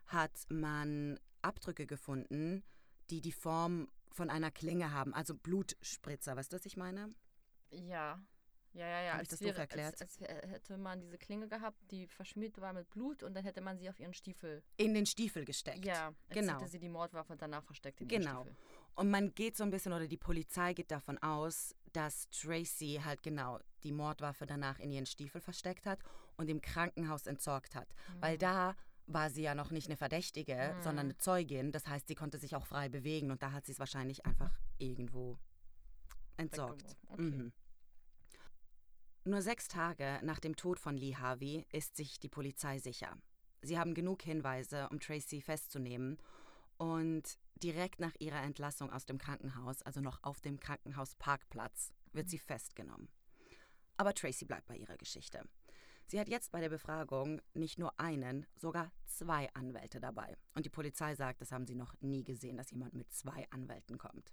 [0.06, 2.62] hat man Abdrücke gefunden,
[3.10, 7.10] die die Form von einer Klinge haben, also Blutspritzer, weißt du, was ich meine?
[7.70, 8.20] Ja.
[8.76, 9.12] Ja, ja, ja.
[9.12, 10.00] Hab ich als das doof wäre- erklärt?
[10.00, 13.60] Als, als hätte man diese Klinge gehabt, die verschmiert war mit Blut und dann hätte
[13.60, 14.62] man sie auf ihren Stiefel.
[14.76, 15.84] In den Stiefel gesteckt.
[15.84, 16.54] Ja, als genau.
[16.60, 18.42] hätte sie die Mordwaffe danach versteckt in Genau.
[18.42, 18.56] Stiefel.
[18.94, 23.22] Und man geht so ein bisschen, oder die Polizei geht davon aus, dass Tracy halt
[23.22, 25.98] genau die Mordwaffe danach in ihren Stiefel versteckt hat
[26.36, 27.88] und im Krankenhaus entsorgt hat.
[28.20, 28.74] Weil da
[29.06, 30.82] war sie ja noch nicht eine Verdächtige, Mhm.
[30.82, 31.72] sondern eine Zeugin.
[31.72, 34.58] Das heißt, sie konnte sich auch frei bewegen und da hat sie es wahrscheinlich einfach
[34.78, 35.38] irgendwo
[36.36, 36.96] entsorgt.
[37.08, 37.22] Okay.
[37.22, 37.52] Mhm.
[39.26, 43.18] Nur sechs Tage nach dem Tod von Lee Harvey ist sich die Polizei sicher.
[43.60, 46.18] Sie haben genug Hinweise, um Tracy festzunehmen.
[46.76, 52.38] Und direkt nach ihrer Entlassung aus dem Krankenhaus, also noch auf dem Krankenhausparkplatz, wird sie
[52.38, 53.08] festgenommen.
[53.96, 55.42] Aber Tracy bleibt bei ihrer Geschichte.
[56.06, 60.36] Sie hat jetzt bei der Befragung nicht nur einen, sogar zwei Anwälte dabei.
[60.54, 63.98] Und die Polizei sagt, das haben sie noch nie gesehen, dass jemand mit zwei Anwälten
[63.98, 64.32] kommt.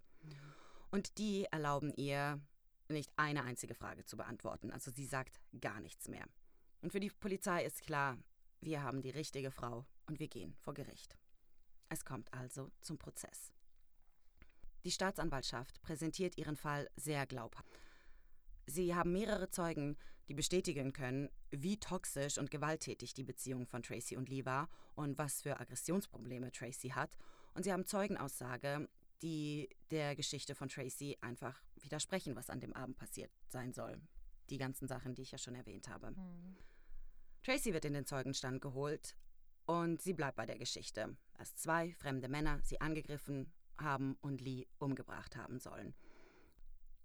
[0.92, 2.40] Und die erlauben ihr,
[2.90, 4.72] nicht eine einzige Frage zu beantworten.
[4.72, 6.26] Also sie sagt gar nichts mehr.
[6.82, 8.18] Und für die Polizei ist klar,
[8.62, 11.18] wir haben die richtige Frau und wir gehen vor Gericht.
[11.90, 13.52] Es kommt also zum Prozess.
[14.84, 17.80] Die Staatsanwaltschaft präsentiert ihren Fall sehr glaubhaft.
[18.66, 24.18] Sie haben mehrere Zeugen, die bestätigen können, wie toxisch und gewalttätig die Beziehung von Tracy
[24.18, 27.18] und Lee war und was für Aggressionsprobleme Tracy hat.
[27.54, 28.90] Und sie haben Zeugenaussage,
[29.22, 34.02] die der Geschichte von Tracy einfach widersprechen, was an dem Abend passiert sein soll.
[34.50, 36.12] Die ganzen Sachen, die ich ja schon erwähnt habe.
[36.12, 36.58] Mhm.
[37.44, 39.16] Tracy wird in den Zeugenstand geholt
[39.66, 44.68] und sie bleibt bei der Geschichte, dass zwei fremde Männer sie angegriffen haben und Lee
[44.80, 45.94] umgebracht haben sollen.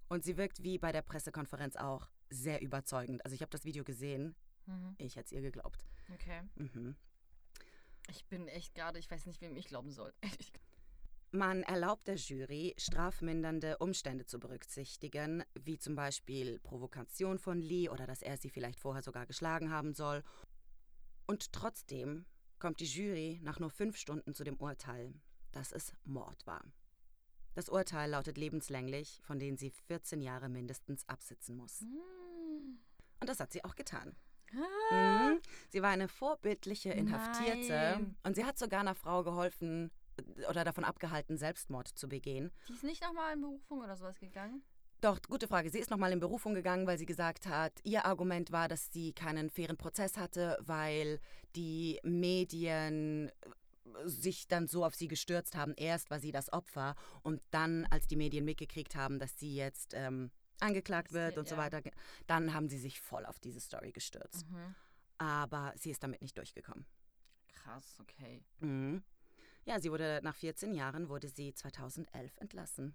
[0.08, 3.24] Und sie wirkt wie bei der Pressekonferenz auch sehr überzeugend.
[3.24, 4.34] Also ich habe das Video gesehen.
[4.66, 4.94] Mhm.
[4.98, 5.84] Ich hätte es ihr geglaubt.
[6.14, 6.42] Okay.
[6.56, 6.96] Mhm.
[8.10, 10.12] Ich bin echt gerade, ich weiß nicht, wem ich glauben soll.
[11.30, 18.06] Man erlaubt der Jury, strafmindernde Umstände zu berücksichtigen, wie zum Beispiel Provokation von Lee oder
[18.06, 20.22] dass er sie vielleicht vorher sogar geschlagen haben soll.
[21.26, 22.24] Und trotzdem
[22.58, 25.12] kommt die Jury nach nur fünf Stunden zu dem Urteil,
[25.52, 26.64] dass es Mord war.
[27.54, 31.80] Das Urteil lautet lebenslänglich, von denen sie 14 Jahre mindestens absitzen muss.
[31.80, 32.78] Hm.
[33.20, 34.16] Und das hat sie auch getan.
[34.54, 35.40] Ah, Mhm.
[35.68, 38.16] Sie war eine vorbildliche Inhaftierte Nein.
[38.22, 39.90] und sie hat sogar einer Frau geholfen
[40.48, 42.50] oder davon abgehalten, Selbstmord zu begehen.
[42.68, 44.62] Die ist nicht nochmal in Berufung oder sowas gegangen?
[45.00, 45.70] Doch, gute Frage.
[45.70, 49.12] Sie ist nochmal in Berufung gegangen, weil sie gesagt hat, ihr Argument war, dass sie
[49.12, 51.20] keinen fairen Prozess hatte, weil
[51.54, 55.72] die Medien äh, sich dann so auf sie gestürzt haben.
[55.76, 59.94] Erst war sie das Opfer und dann, als die Medien mitgekriegt haben, dass sie jetzt
[59.94, 61.60] ähm, angeklagt wird sie- und so ja.
[61.62, 61.80] weiter,
[62.26, 64.50] dann haben sie sich voll auf diese Story gestürzt.
[64.50, 64.74] Mhm.
[65.18, 66.86] Aber sie ist damit nicht durchgekommen.
[67.52, 68.42] Krass, okay.
[68.60, 69.04] Mhm.
[69.68, 72.94] Ja, sie wurde nach 14 Jahren wurde sie 2011 entlassen.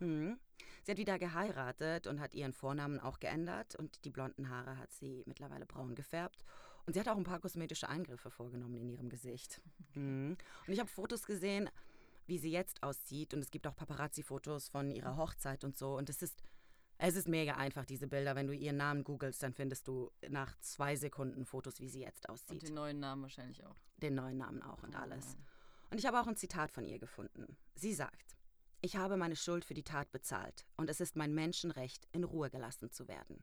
[0.00, 0.38] Mhm.
[0.84, 4.92] Sie hat wieder geheiratet und hat ihren Vornamen auch geändert und die blonden Haare hat
[4.92, 6.44] sie mittlerweile braun gefärbt.
[6.86, 9.60] Und sie hat auch ein paar kosmetische Eingriffe vorgenommen in ihrem Gesicht.
[9.94, 10.36] Mhm.
[10.66, 11.68] Und ich habe Fotos gesehen,
[12.26, 15.96] wie sie jetzt aussieht und es gibt auch Paparazzi-Fotos von ihrer Hochzeit und so.
[15.96, 16.42] Und es ist,
[16.98, 18.36] es ist mega einfach, diese Bilder.
[18.36, 22.26] Wenn du ihren Namen googelst, dann findest du nach zwei Sekunden Fotos, wie sie jetzt
[22.28, 22.62] Und aussieht.
[22.62, 23.76] den neuen Namen wahrscheinlich auch.
[23.98, 25.26] Den neuen Namen auch und Oh alles.
[25.36, 25.46] Mann.
[25.90, 27.56] Und ich habe auch ein Zitat von ihr gefunden.
[27.74, 28.36] Sie sagt,
[28.80, 32.50] ich habe meine Schuld für die Tat bezahlt und es ist mein Menschenrecht, in Ruhe
[32.50, 33.42] gelassen zu werden.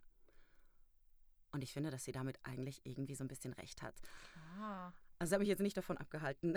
[1.51, 3.95] Und ich finde, dass sie damit eigentlich irgendwie so ein bisschen recht hat.
[4.59, 4.91] Ah.
[5.19, 6.55] Also hat mich jetzt nicht davon abgehalten,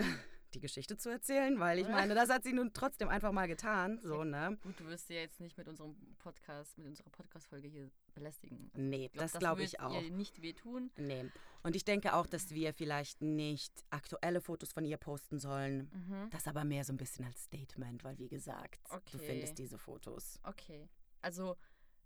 [0.53, 3.99] die Geschichte zu erzählen, weil ich meine, das hat sie nun trotzdem einfach mal getan.
[4.01, 4.57] So, ne?
[4.63, 8.69] Gut, du wirst sie ja jetzt nicht mit unserem Podcast, mit unserer Podcast-Folge hier belästigen.
[8.73, 10.01] Also Nee, glaub, das glaube ich auch.
[10.01, 10.91] ihr nicht wehtun.
[10.97, 11.25] Nee.
[11.63, 15.89] Und ich denke auch, dass wir vielleicht nicht aktuelle Fotos von ihr posten sollen.
[15.93, 16.29] Mhm.
[16.31, 19.19] Das aber mehr so ein bisschen als Statement, weil wie gesagt, du Okay.
[19.19, 20.39] findest diese Fotos.
[20.43, 20.87] Okay.
[21.21, 21.57] Also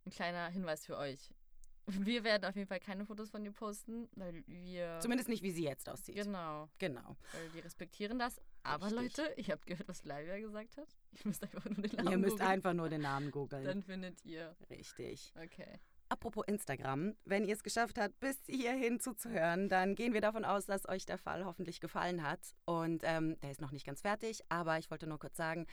[0.06, 1.30] ein kleiner Hinweis für euch.
[1.88, 5.00] Wir werden auf jeden Fall keine Fotos von ihr posten, weil wir.
[5.02, 6.16] Zumindest nicht, wie sie jetzt aussieht.
[6.16, 6.70] Genau.
[6.78, 7.18] Genau.
[7.34, 8.40] Weil wir respektieren das.
[8.64, 9.18] Aber Richtig.
[9.18, 10.88] Leute, ihr habt gehört, was Flavia gesagt hat.
[11.14, 12.50] Ihr müsst einfach nur den Namen Ihr müsst googeln.
[12.50, 13.64] einfach nur den Namen googeln.
[13.64, 14.56] Dann findet ihr.
[14.70, 15.34] Richtig.
[15.44, 15.80] Okay.
[16.10, 20.66] Apropos Instagram, wenn ihr es geschafft habt, bis hierhin zuzuhören, dann gehen wir davon aus,
[20.66, 22.54] dass euch der Fall hoffentlich gefallen hat.
[22.66, 25.68] Und ähm, der ist noch nicht ganz fertig, aber ich wollte nur kurz sagen,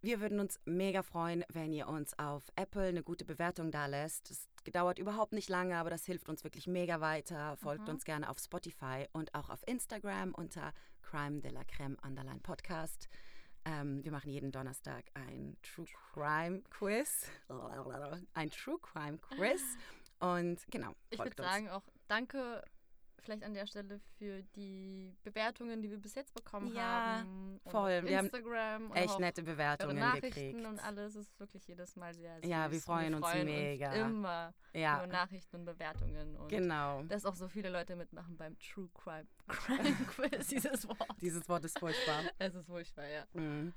[0.00, 4.32] wir würden uns mega freuen, wenn ihr uns auf Apple eine gute Bewertung da lässt.
[4.70, 7.56] Dauert überhaupt nicht lange, aber das hilft uns wirklich mega weiter.
[7.56, 7.94] Folgt Mhm.
[7.94, 13.08] uns gerne auf Spotify und auch auf Instagram unter Crime de la Creme Underline Podcast.
[13.64, 17.26] Ähm, wir machen jeden Donnerstag ein True Crime Quiz.
[18.34, 19.62] Ein True Crime Quiz.
[20.20, 22.64] Und genau, Ich würde sagen auch danke
[23.22, 26.82] vielleicht an der Stelle für die Bewertungen, die wir bis jetzt bekommen Ja,
[27.18, 27.60] haben.
[27.64, 28.04] Und voll.
[28.04, 30.66] Wir haben Instagram und echt nette Bewertungen Nachrichten gekriegt.
[30.66, 31.14] und alles.
[31.14, 32.48] Es ist wirklich jedes Mal sehr süß.
[32.48, 33.92] Ja, wir Und freuen uns mega.
[33.94, 36.36] immer Ja, über Nachrichten und Bewertungen.
[36.36, 37.02] Und genau.
[37.04, 41.08] dass auch so viele Leute mitmachen beim True Crime, Crime Quiz, dieses Wort.
[41.20, 42.22] Dieses Wort ist furchtbar.
[42.38, 43.24] Es ist furchtbar, ja.
[43.32, 43.72] Mhm.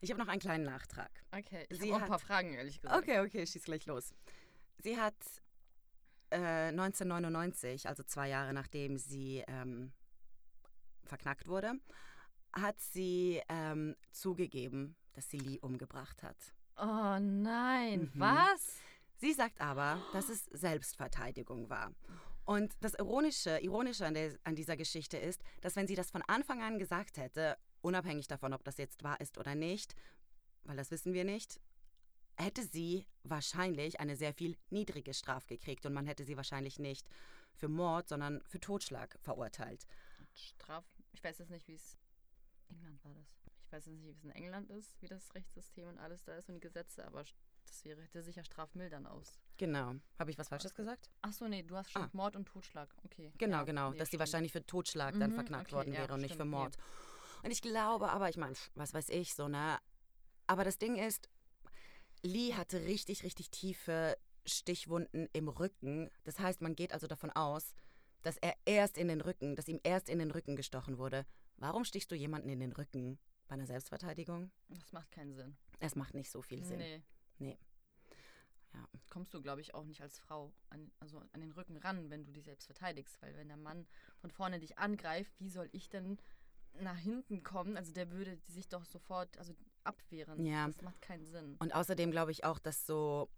[0.00, 1.10] Ich habe noch einen kleinen Nachtrag.
[1.30, 2.96] Okay, ich habe auch ein paar Fragen, ehrlich gesagt.
[3.02, 4.14] Okay, okay, schieß gleich los.
[4.78, 5.14] Sie hat
[6.30, 9.92] äh, 1999, also zwei Jahre nachdem sie ähm,
[11.04, 11.74] verknackt wurde,
[12.52, 16.36] hat sie ähm, zugegeben, dass sie Lee umgebracht hat.
[16.76, 18.20] Oh nein, Mhm.
[18.20, 18.76] was?
[19.18, 21.92] Sie sagt aber, dass es Selbstverteidigung war.
[22.46, 26.22] Und das Ironische, Ironische an, der, an dieser Geschichte ist, dass wenn sie das von
[26.22, 29.94] Anfang an gesagt hätte, unabhängig davon, ob das jetzt wahr ist oder nicht,
[30.64, 31.60] weil das wissen wir nicht,
[32.40, 37.08] hätte sie wahrscheinlich eine sehr viel niedrige Strafe gekriegt und man hätte sie wahrscheinlich nicht
[37.54, 39.86] für Mord, sondern für Totschlag verurteilt.
[40.34, 40.84] Straf.
[41.12, 41.96] Ich weiß jetzt nicht, wie es.
[42.68, 43.26] England war das.
[43.66, 46.34] Ich weiß jetzt nicht, wie es in England ist, wie das Rechtssystem und alles da
[46.36, 47.24] ist und die Gesetze, aber
[47.66, 49.38] das wäre, hätte sicher strafmildern aus.
[49.58, 49.94] Genau.
[50.18, 51.10] Habe ich was Falsches gesagt?
[51.22, 52.10] Ach so, nee, du hast schon Ah.
[52.12, 52.88] Mord und Totschlag.
[53.04, 53.32] Okay.
[53.38, 53.90] Genau, ja, genau.
[53.90, 54.20] nee, dass sie stimmt.
[54.20, 56.56] wahrscheinlich für Totschlag dann Mhm, verknackt okay, worden ja, wäre und nicht für stimmt, nee.
[56.56, 56.76] Mord.
[57.42, 59.78] Und ich glaube aber, ich meine, was weiß ich, so, ne?
[60.46, 61.28] Aber das Ding ist,
[62.22, 66.10] Lee hatte richtig, richtig tiefe Stichwunden im Rücken.
[66.24, 67.74] Das heißt, man geht also davon aus,
[68.22, 71.26] dass er erst in den Rücken, dass ihm erst in den Rücken gestochen wurde.
[71.56, 74.50] Warum stichst du jemanden in den Rücken bei einer Selbstverteidigung?
[74.68, 75.56] Das macht keinen Sinn.
[75.78, 76.78] Es macht nicht so viel Sinn.
[76.78, 77.02] Nee.
[77.38, 77.58] Nee.
[78.72, 78.88] Ja.
[79.08, 82.24] Kommst du, glaube ich, auch nicht als Frau an, also an den Rücken ran, wenn
[82.24, 83.20] du dich selbst verteidigst.
[83.20, 83.86] Weil wenn der Mann
[84.18, 86.18] von vorne dich angreift, wie soll ich denn
[86.80, 87.76] nach hinten kommen?
[87.76, 90.44] Also der würde sich doch sofort also abwehren.
[90.44, 90.66] Ja.
[90.66, 91.56] Das macht keinen Sinn.
[91.58, 93.28] Und außerdem glaube ich auch, dass so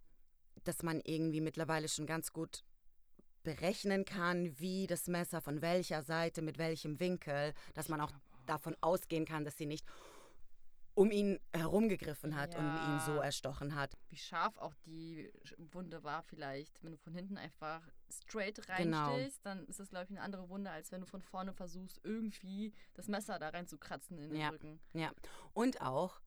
[0.65, 2.63] dass man irgendwie mittlerweile schon ganz gut
[3.41, 8.11] berechnen kann, wie das Messer von welcher Seite, mit welchem Winkel, dass man auch
[8.45, 9.85] davon ausgehen kann, dass sie nicht
[10.95, 12.59] um ihn herumgegriffen hat Ja.
[12.59, 13.97] und ihn so erstochen hat.
[14.09, 16.81] Wie scharf auch die Wunde war vielleicht.
[16.83, 19.07] Wenn du von hinten einfach straight Genau.
[19.07, 21.99] reinstichst, dann ist das, glaube ich, eine andere Wunde, als wenn du von vorne versuchst,
[22.03, 24.49] irgendwie das Messer da reinzukratzen in den Ja.
[24.49, 24.79] Rücken.
[24.93, 25.11] Ja.
[25.53, 26.21] Und auch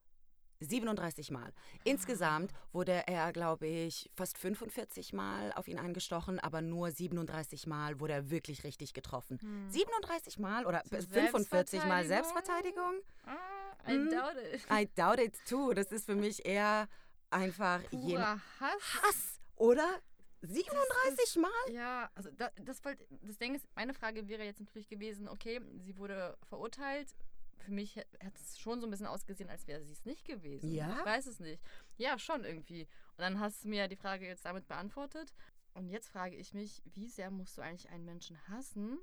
[0.59, 1.51] 37 Mal.
[1.83, 7.99] Insgesamt wurde er, glaube ich, fast 45 Mal auf ihn angestochen, aber nur 37 Mal
[7.99, 9.39] wurde er wirklich richtig getroffen.
[9.69, 13.01] 37 Mal oder So 45 Mal Selbstverteidigung?
[13.25, 14.09] Ah, I Mhm.
[14.09, 14.61] doubt it.
[14.71, 15.73] I doubt it too.
[15.73, 16.87] Das ist für mich eher
[17.29, 17.81] einfach.
[17.89, 19.01] Purer Hass.
[19.03, 19.99] Hass, oder?
[20.41, 21.49] 37 Mal?
[21.73, 25.59] Ja, also da, das, wollt, das Ding ist, meine Frage wäre jetzt natürlich gewesen, okay,
[25.79, 27.09] sie wurde verurteilt.
[27.57, 30.71] Für mich hat es schon so ein bisschen ausgesehen, als wäre sie es nicht gewesen.
[30.71, 30.99] Ja?
[30.99, 31.61] Ich weiß es nicht.
[31.97, 32.83] Ja, schon irgendwie.
[32.83, 35.33] Und dann hast du mir die Frage jetzt damit beantwortet.
[35.73, 38.97] Und jetzt frage ich mich, wie sehr musst du eigentlich einen Menschen hassen,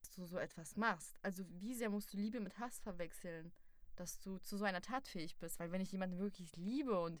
[0.00, 1.16] dass du so etwas machst?
[1.22, 3.52] Also wie sehr musst du Liebe mit Hass verwechseln,
[3.96, 5.58] dass du zu so einer Tat fähig bist?
[5.58, 7.20] Weil wenn ich jemanden wirklich liebe und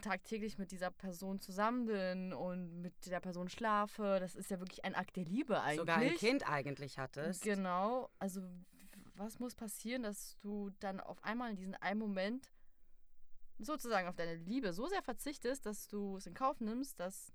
[0.00, 4.84] tagtäglich mit dieser Person zusammen bin und mit der Person schlafe, das ist ja wirklich
[4.84, 5.78] ein Akt der Liebe eigentlich.
[5.78, 7.42] Sogar ein Kind eigentlich hattest.
[7.42, 8.10] Genau.
[8.18, 8.40] Also
[9.14, 12.50] was muss passieren, dass du dann auf einmal in diesem einen Moment
[13.58, 17.32] sozusagen auf deine Liebe so sehr verzichtest, dass du es in Kauf nimmst, dass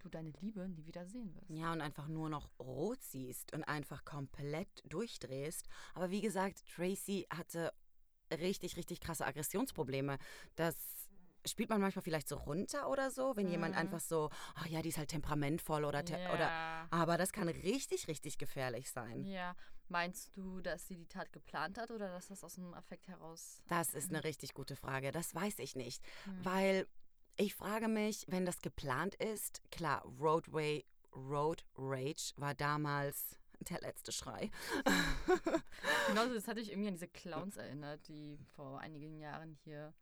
[0.00, 1.50] du deine Liebe nie wieder sehen wirst.
[1.50, 5.68] Ja, und einfach nur noch rot siehst und einfach komplett durchdrehst.
[5.94, 7.72] Aber wie gesagt, Tracy hatte
[8.32, 10.18] richtig, richtig krasse Aggressionsprobleme.
[10.56, 10.74] Das
[11.46, 13.80] spielt man manchmal vielleicht so runter oder so, wenn jemand Mhm.
[13.80, 16.88] einfach so, ach ja, die ist halt temperamentvoll oder, te oder ja.
[16.90, 19.24] aber das kann richtig, richtig gefährlich sein.
[19.24, 19.54] ja.
[19.90, 23.62] Meinst du, dass sie die Tat geplant hat oder dass das aus dem Affekt heraus.
[23.68, 25.10] Das ist eine richtig gute Frage.
[25.10, 26.02] Das weiß ich nicht.
[26.24, 26.44] Hm.
[26.44, 26.86] Weil
[27.36, 33.36] ich frage mich, wenn das geplant ist, klar, Roadway, Road Rage war damals
[33.68, 34.50] der letzte Schrei.
[36.08, 39.92] Genauso, das hatte ich irgendwie an diese Clowns erinnert, die vor einigen Jahren hier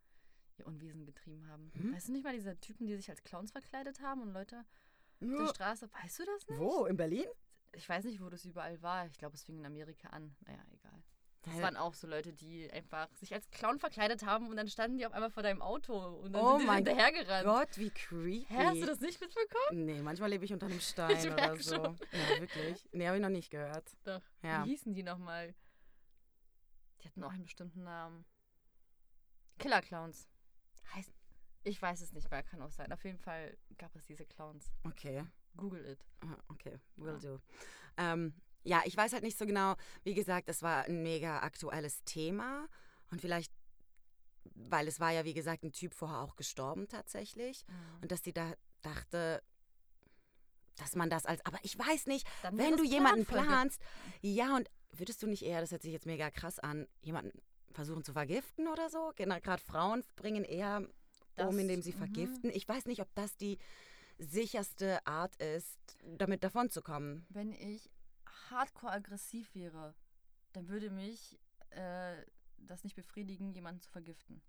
[0.58, 1.70] ihr Unwesen getrieben haben.
[1.74, 1.94] Mhm.
[1.94, 4.64] Weißt du nicht mal diese Typen, die sich als Clowns verkleidet haben und Leute
[5.20, 5.46] auf der Wo?
[5.46, 6.90] Straße, weißt du das nicht?
[6.90, 7.26] In Berlin?
[7.72, 9.06] Ich weiß nicht, wo das überall war.
[9.06, 10.34] Ich glaube, es fing in Amerika an.
[10.46, 11.02] Naja, egal.
[11.42, 11.62] Das Hä?
[11.62, 15.06] waren auch so Leute, die einfach sich als Clown verkleidet haben und dann standen die
[15.06, 17.44] auf einmal vor deinem Auto und dann Oh sind die mein hinterhergerannt.
[17.46, 18.46] Gott, wie creepy.
[18.48, 19.84] Hä, hast du das nicht mitbekommen?
[19.86, 21.76] Nee, manchmal lebe ich unter einem Stein Ich oder so.
[21.76, 21.98] schon.
[22.12, 22.88] Ja, wirklich.
[22.92, 23.88] Nee, habe ich noch nicht gehört.
[24.04, 24.22] Doch.
[24.42, 24.64] Ja.
[24.64, 25.54] Wie hießen die nochmal?
[27.02, 28.24] Die hatten auch einen bestimmten Namen.
[29.58, 30.28] Killer Clowns.
[30.94, 31.12] Heißt.
[31.64, 32.92] Ich weiß es nicht mehr, kann auch sein.
[32.92, 34.72] Auf jeden Fall gab es diese Clowns.
[34.84, 35.24] Okay.
[35.56, 35.98] Google it.
[36.20, 37.40] Ah, Okay, will do.
[37.96, 38.32] Ähm,
[38.64, 39.74] ja, ich weiß halt nicht so genau.
[40.04, 42.68] Wie gesagt, es war ein mega aktuelles Thema.
[43.10, 43.52] Und vielleicht,
[44.54, 47.64] weil es war ja, wie gesagt, ein Typ vorher auch gestorben tatsächlich.
[48.02, 49.42] Und dass sie da dachte,
[50.76, 53.80] dass man das als, aber ich weiß nicht, Dann wenn du jemanden planst,
[54.20, 57.32] ja, und würdest du nicht eher, das hört sich jetzt mega krass an, jemanden
[57.72, 59.12] versuchen zu vergiften oder so?
[59.16, 60.86] Gerade Frauen bringen eher
[61.36, 61.98] Das- um, indem sie mhm.
[61.98, 62.50] vergiften.
[62.50, 63.58] Ich weiß nicht, ob das die
[64.18, 65.78] sicherste Art ist,
[66.18, 67.24] damit davonzukommen.
[67.28, 67.90] Wenn ich
[68.50, 69.94] hardcore aggressiv wäre,
[70.52, 71.38] dann würde mich
[71.70, 72.16] äh,
[72.58, 74.42] das nicht befriedigen, jemanden zu vergiften.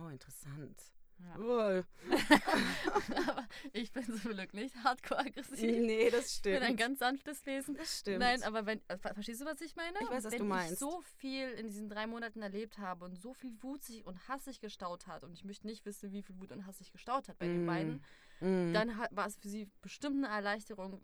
[0.00, 0.80] Oh, interessant.
[1.18, 1.34] Ja.
[1.34, 1.84] Aber
[3.72, 5.60] ich bin zum Glück nicht hardcore aggressiv.
[5.60, 6.80] nee, das Ich bin ein stimmt.
[6.80, 7.76] ganz sanftes Wesen.
[7.76, 8.18] Das stimmt.
[8.20, 9.96] Nein, aber wenn, äh, ver- verstehst du, was ich meine?
[10.00, 10.78] Ich weiß, was wenn du ich meinst.
[10.78, 14.44] so viel in diesen drei Monaten erlebt habe und so viel Wut sich und Hass
[14.46, 17.28] sich gestaut hat und ich möchte nicht wissen, wie viel Wut und Hass sich gestaut
[17.28, 17.66] hat bei den Mm.
[17.66, 18.04] beiden,
[18.42, 18.72] Mm.
[18.72, 21.00] dann hat, war es für sie bestimmt eine Erleichterung,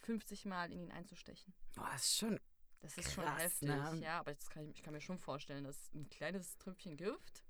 [0.00, 1.54] 50 Mal in ihn einzustechen.
[1.78, 2.40] oh, das ist schon.
[2.82, 4.00] Das ist schon Krass, heftig, ne?
[4.02, 7.42] ja, aber kann ich, ich kann mir schon vorstellen, dass ein kleines Tröpfchen Gift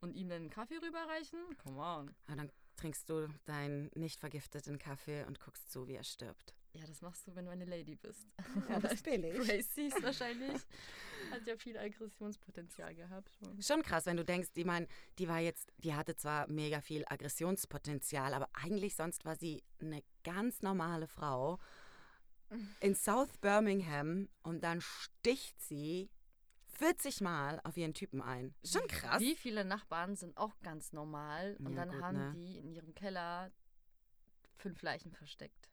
[0.00, 2.14] und ihm dann einen Kaffee rüberreichen, come on.
[2.26, 6.54] Ah, dann trinkst du deinen nicht vergifteten Kaffee und guckst zu, wie er stirbt.
[6.74, 8.28] Ja, das machst du, wenn du eine Lady bist.
[8.68, 9.34] Ja, das bin ich.
[9.34, 10.52] Gracie ist wahrscheinlich,
[11.30, 13.30] hat ja viel Aggressionspotenzial gehabt.
[13.60, 13.82] schon.
[13.82, 14.86] Krass, wenn du denkst, die mein,
[15.18, 20.02] die war jetzt, die hatte zwar mega viel Aggressionspotenzial, aber eigentlich sonst war sie eine
[20.24, 21.58] ganz normale Frau
[22.80, 26.10] in South Birmingham und dann sticht sie
[26.78, 28.54] 40 Mal auf ihren Typen ein.
[28.64, 29.20] Schon krass.
[29.20, 32.32] Wie viele Nachbarn sind auch ganz normal und Ja, dann gut, haben ne?
[32.36, 33.50] die in ihrem Keller
[34.58, 35.70] fünf Leichen versteckt.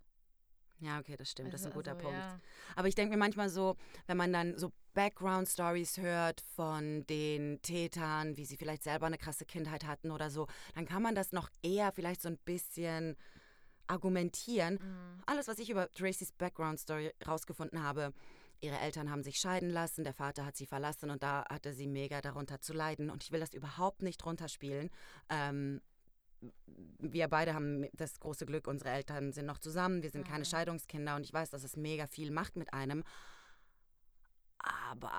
[0.79, 2.19] Ja, okay, das stimmt, das ist ein Also- guter also, Punkt.
[2.19, 2.39] Ja.
[2.75, 8.37] Aber ich denke mir manchmal so, wenn man dann so Background-Stories hört von den Tätern,
[8.37, 11.49] wie sie vielleicht selber eine krasse Kindheit hatten oder so, dann kann man das noch
[11.63, 13.15] eher vielleicht so ein bisschen
[13.87, 14.75] argumentieren.
[14.75, 15.23] Mhm.
[15.25, 18.13] Alles, was ich über Tracys Background-Story rausgefunden habe,
[18.61, 21.87] ihre Eltern haben sich scheiden lassen, der Vater hat sie verlassen und da hatte sie
[21.87, 23.09] mega darunter zu leiden.
[23.09, 24.89] Und ich will das überhaupt nicht runterspielen.
[25.29, 25.81] Ähm,
[26.99, 30.45] wir beide haben das große Glück, unsere Eltern sind noch zusammen, wir sind keine Mhm.
[30.45, 33.03] Scheidungskinder und ich weiß, dass es mega viel macht mit einem.
[34.91, 35.11] Aber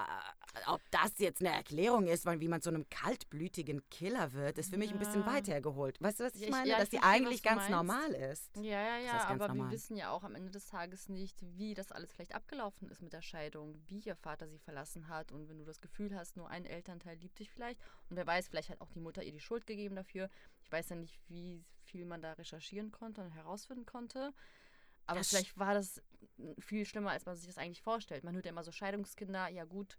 [0.69, 4.79] ob das jetzt eine Erklärung ist, wie man zu einem kaltblütigen Killer wird, ist für
[4.79, 5.27] mich ein bisschen Ja.
[5.27, 6.01] weit hergeholt.
[6.01, 6.69] Weißt du, was ich Ja, ich- meine?
[6.71, 7.71] ja, ich Dass sie eigentlich ganz meinst.
[7.71, 8.57] normal ist.
[8.57, 9.67] Ja, ja, ja, aber normal.
[9.69, 13.03] wir wissen ja auch am Ende des Tages nicht, wie das alles vielleicht abgelaufen ist
[13.03, 16.37] mit der Scheidung, wie ihr Vater sie verlassen hat und wenn du das Gefühl hast,
[16.37, 17.81] nur ein Elternteil liebt dich vielleicht
[18.11, 20.29] und wer weiß, vielleicht hat auch die Mutter ihr die Schuld gegeben dafür.
[20.63, 24.33] Ich weiß ja nicht, wie viel man da recherchieren konnte und herausfinden konnte.
[25.07, 26.03] Aber Das vielleicht war das
[26.59, 28.25] viel schlimmer, als man sich das eigentlich vorstellt.
[28.25, 29.99] Man hört ja immer so Scheidungskinder, ja gut,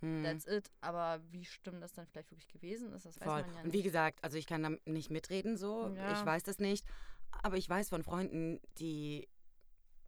[0.00, 0.22] Hm.
[0.22, 0.70] that's it.
[0.80, 3.40] Aber wie schlimm das dann vielleicht wirklich gewesen ist, das weiß Voll.
[3.42, 6.12] man ja Und wie gesagt, also ich kann da nicht mitreden so, Ja.
[6.12, 6.86] ich weiß das nicht,
[7.42, 9.28] aber ich weiß von Freunden, die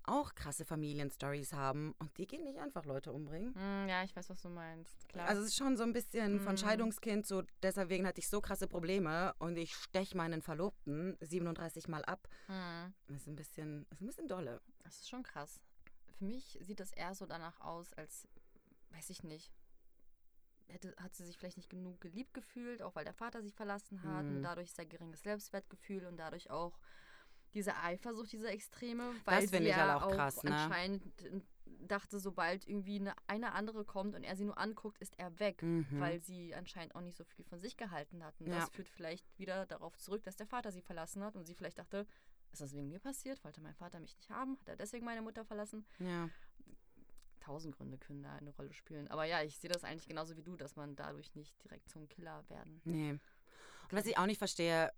[0.09, 3.55] auch krasse Familienstories haben und die gehen nicht einfach Leute umbringen.
[3.55, 5.09] Hm, ja, ich weiß, was du meinst.
[5.09, 5.29] Klar.
[5.29, 6.59] Also es ist schon so ein bisschen von Mhm.
[6.59, 12.05] Scheidungskind, so deswegen hatte ich so krasse Probleme und ich stech meinen Verlobten 37 Mal
[12.05, 12.29] ab.
[12.47, 12.93] Hm.
[13.07, 14.61] Das ist ein bisschen, ist ein bisschen dolle.
[14.83, 15.61] Das ist schon krass.
[16.19, 18.27] Für mich sieht das eher so danach aus, als,
[18.91, 19.53] weiß ich nicht,
[20.67, 24.03] hätte, hat sie sich vielleicht nicht genug geliebt gefühlt, auch weil der Vater sie verlassen
[24.03, 26.79] hat und dadurch sehr geringes Selbstwertgefühl und dadurch auch
[27.55, 30.51] diese Eifersucht, diese Extreme, weil Das sie ich ja halt auch krass, ne?
[30.57, 31.03] anscheinend
[31.81, 35.63] dachte, sobald irgendwie eine, eine andere kommt und er sie nur anguckt, ist er weg,
[35.63, 35.87] Mhm.
[36.01, 38.39] weil sie anscheinend auch nicht so viel von sich gehalten hat.
[38.41, 38.57] Und Ja.
[38.61, 41.79] das führt vielleicht wieder darauf zurück, dass der Vater sie verlassen hat und sie vielleicht
[41.79, 42.07] dachte,
[42.53, 43.43] ist das wegen mir passiert?
[43.45, 44.59] Wollte mein Vater mich nicht haben?
[44.61, 45.87] Hat er deswegen meine Mutter verlassen?
[45.99, 46.29] Ja.
[47.41, 49.09] Tausend Gründe können da eine Rolle spielen.
[49.09, 52.09] Aber ja, ich sehe das eigentlich genauso wie du, dass man dadurch nicht direkt zum
[52.09, 52.81] Killer werden.
[52.85, 53.11] Nee.
[53.13, 53.21] Und
[53.93, 54.93] was ich auch nicht verstehe,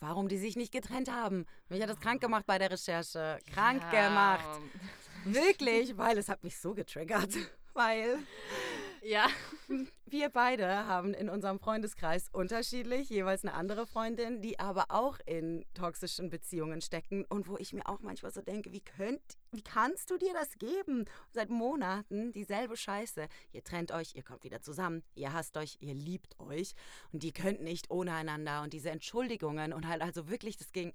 [0.00, 1.46] warum die sich nicht getrennt haben.
[1.68, 3.38] Mich hat das krank gemacht bei der Recherche.
[3.52, 4.60] Krank Ja, gemacht.
[5.24, 7.30] Wirklich, weil es hat mich so getriggert.
[7.74, 8.18] Weil
[9.08, 9.28] Ja.
[10.06, 15.64] wir beide haben in unserem Freundeskreis unterschiedlich jeweils eine andere Freundin, die aber auch in
[15.74, 19.20] toxischen Beziehungen stecken und wo ich mir auch manchmal so denke, wie könnt,
[19.52, 21.04] wie kannst du dir das geben?
[21.30, 23.28] Seit Monaten dieselbe Scheiße.
[23.52, 26.74] Ihr trennt euch, ihr kommt wieder zusammen, ihr hasst euch, ihr liebt euch
[27.12, 30.92] und ihr könnt nicht ohne einander und diese Entschuldigungen und halt also wirklich das ging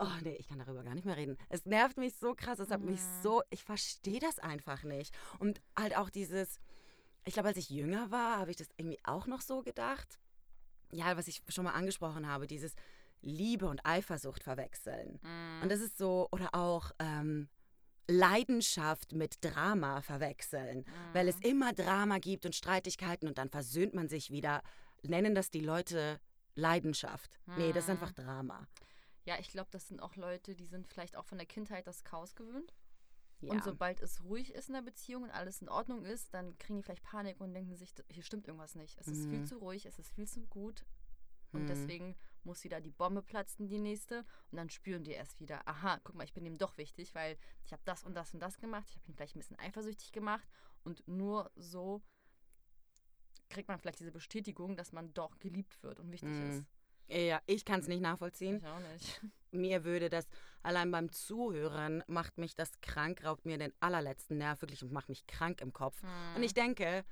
[0.00, 1.36] Oh nee, ich kann darüber gar nicht mehr reden.
[1.48, 3.22] Es nervt mich so krass, es hat mich Mhm.
[3.22, 5.12] so, ich verstehe das einfach nicht.
[5.40, 6.60] Und halt auch dieses,
[7.24, 10.18] ich glaube, als ich jünger war, habe ich das irgendwie auch noch so gedacht.
[10.92, 12.74] Ja, was ich schon mal angesprochen habe, dieses
[13.20, 15.18] Liebe und Eifersucht verwechseln.
[15.22, 15.62] Mhm.
[15.62, 17.48] Und das ist so, oder auch ähm,
[18.08, 20.84] Leidenschaft mit Drama verwechseln.
[21.12, 24.62] Weil es immer Drama gibt und Streitigkeiten und dann versöhnt man sich wieder.
[25.02, 26.18] Nennen das die Leute
[26.54, 27.38] Leidenschaft.
[27.56, 27.92] Nee, das ist Mhm.
[28.02, 28.66] einfach Drama.
[29.24, 32.02] Ja, ich glaube, das sind auch Leute, die sind vielleicht auch von der Kindheit das
[32.02, 32.72] Chaos gewöhnt.
[33.40, 33.52] Ja.
[33.52, 36.78] Und sobald es ruhig ist in der Beziehung und alles in Ordnung ist, dann kriegen
[36.78, 38.98] die vielleicht Panik und denken sich, hier stimmt irgendwas nicht.
[38.98, 39.46] Es ist viel Mhm.
[39.46, 40.84] zu ruhig, es ist viel zu gut.
[41.52, 41.66] Und Mhm.
[41.68, 44.24] deswegen muss wieder die Bombe platzen, die nächste.
[44.50, 47.38] Und dann spüren die erst wieder, aha, guck mal, ich bin ihm doch wichtig, weil
[47.64, 48.88] ich habe das und das und das gemacht.
[48.90, 50.46] Ich habe ihn vielleicht ein bisschen eifersüchtig gemacht.
[50.84, 52.02] Und nur so
[53.48, 56.50] kriegt man vielleicht diese Bestätigung, dass man doch geliebt wird und wichtig Mhm.
[56.50, 56.66] ist.
[57.08, 58.58] Ja, ich kann es nicht nachvollziehen.
[58.58, 59.20] Ich auch nicht.
[59.50, 60.28] Mir würde das,
[60.62, 65.08] allein beim Zuhören, macht mich das krank, raubt mir den allerletzten Nerv wirklich und macht
[65.08, 66.02] mich krank im Kopf.
[66.36, 67.04] Und ich denke,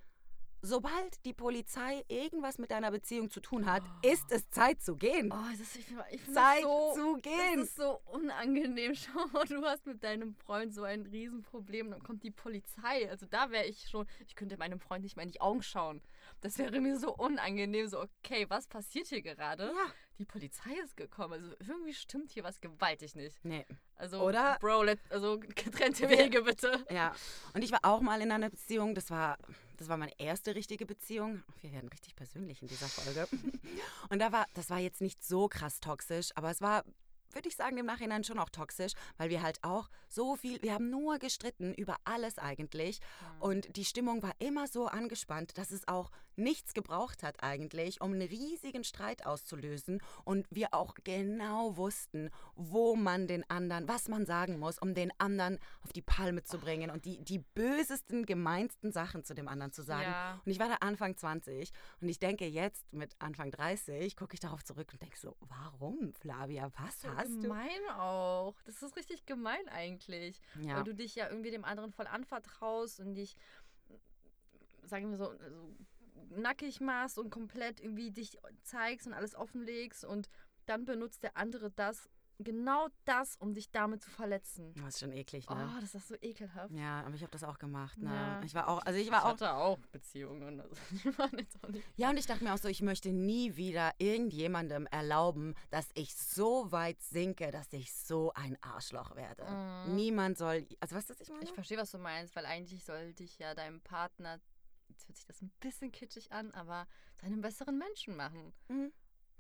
[0.67, 5.33] sobald die Polizei irgendwas mit deiner Beziehung zu tun hat, ist es Zeit zu gehen.
[5.33, 7.57] Oh, das, ich ich Zeit so, zu gehen.
[7.57, 8.95] Das ist so unangenehm.
[8.97, 13.09] Schau mal, du hast mit deinem Freund so ein Riesenproblem, dann kommt die Polizei.
[13.09, 16.03] Also da wäre ich schon, ich könnte meinem Freund nicht mehr in die Augen schauen.
[16.41, 17.87] Das wäre mir so unangenehm.
[17.87, 19.67] So, okay, was passiert hier gerade?
[19.67, 19.93] Ja.
[20.19, 21.35] Die Polizei ist gekommen.
[21.35, 23.45] Also irgendwie stimmt hier was gewaltig nicht.
[23.45, 23.67] Nee.
[23.97, 26.85] Also, Oder- Bro, let, also getrennte Wege bitte.
[26.91, 27.15] Ja.
[27.55, 29.39] Und ich war auch mal in einer Beziehung, das war,
[29.77, 31.43] das war meine erste richtige Beziehung.
[31.61, 33.29] Wir werden richtig persönlich in dieser Folge.
[34.11, 36.85] Und da war, das war jetzt nicht so krass toxisch, aber es war,
[37.37, 40.75] würde ich sagen, im Nachhinein schon auch toxisch, weil wir halt auch so viel, wir
[40.75, 43.01] haben nur gestritten über alles eigentlich.
[43.39, 48.13] Und die Stimmung war immer so angespannt, dass es auch nichts gebraucht hat eigentlich, um
[48.13, 50.01] einen riesigen Streit auszulösen.
[50.25, 55.13] Und wir auch genau wussten, wo man den anderen, was man sagen muss, um den
[55.19, 59.73] anderen auf die Palme zu bringen und die, die bösesten, gemeinsten Sachen zu dem anderen
[59.73, 60.11] zu sagen.
[60.11, 60.41] Ja.
[60.45, 61.71] Und ich war da Anfang 20
[62.01, 66.13] und ich denke jetzt mit Anfang 30, gucke ich darauf zurück und denke so, warum,
[66.15, 67.43] Flavia, was So hast du?
[67.43, 68.55] gemein auch.
[68.65, 70.41] Das ist richtig gemein eigentlich.
[70.61, 70.77] Ja.
[70.77, 73.37] Weil du dich ja irgendwie dem anderen voll anvertraust und dich,
[74.83, 75.77] sagen wir so, so
[76.31, 80.29] nackig machst und komplett irgendwie dich zeigst und alles offenlegst und
[80.67, 82.09] dann benutzt der andere das
[82.39, 84.75] genau das, um dich damit zu verletzen.
[84.75, 85.73] Das ist schon eklig, ne?
[85.75, 86.73] Oh, das ist so ekelhaft.
[86.75, 88.11] Ja, aber ich habe das auch gemacht, ne?
[88.11, 88.43] Ja.
[88.43, 90.61] Ich war auch, also ich war auch hatte auch Beziehungen.
[90.61, 91.87] Also die waren jetzt auch nicht.
[91.97, 96.15] Ja, und ich dachte mir auch so, ich möchte nie wieder irgendjemandem erlauben, dass ich
[96.15, 99.45] so weit sinke, dass ich so ein Arschloch werde.
[99.45, 99.95] Mhm.
[99.95, 101.45] Niemand soll, also weißt du, was ich meine?
[101.45, 104.41] Ich verstehe, was du meinst, weil eigentlich sollte ich ja deinem Partner,
[104.89, 108.53] jetzt hört sich das ein bisschen kitschig an, aber zu einem besseren Menschen machen.
[108.69, 108.93] Mhm.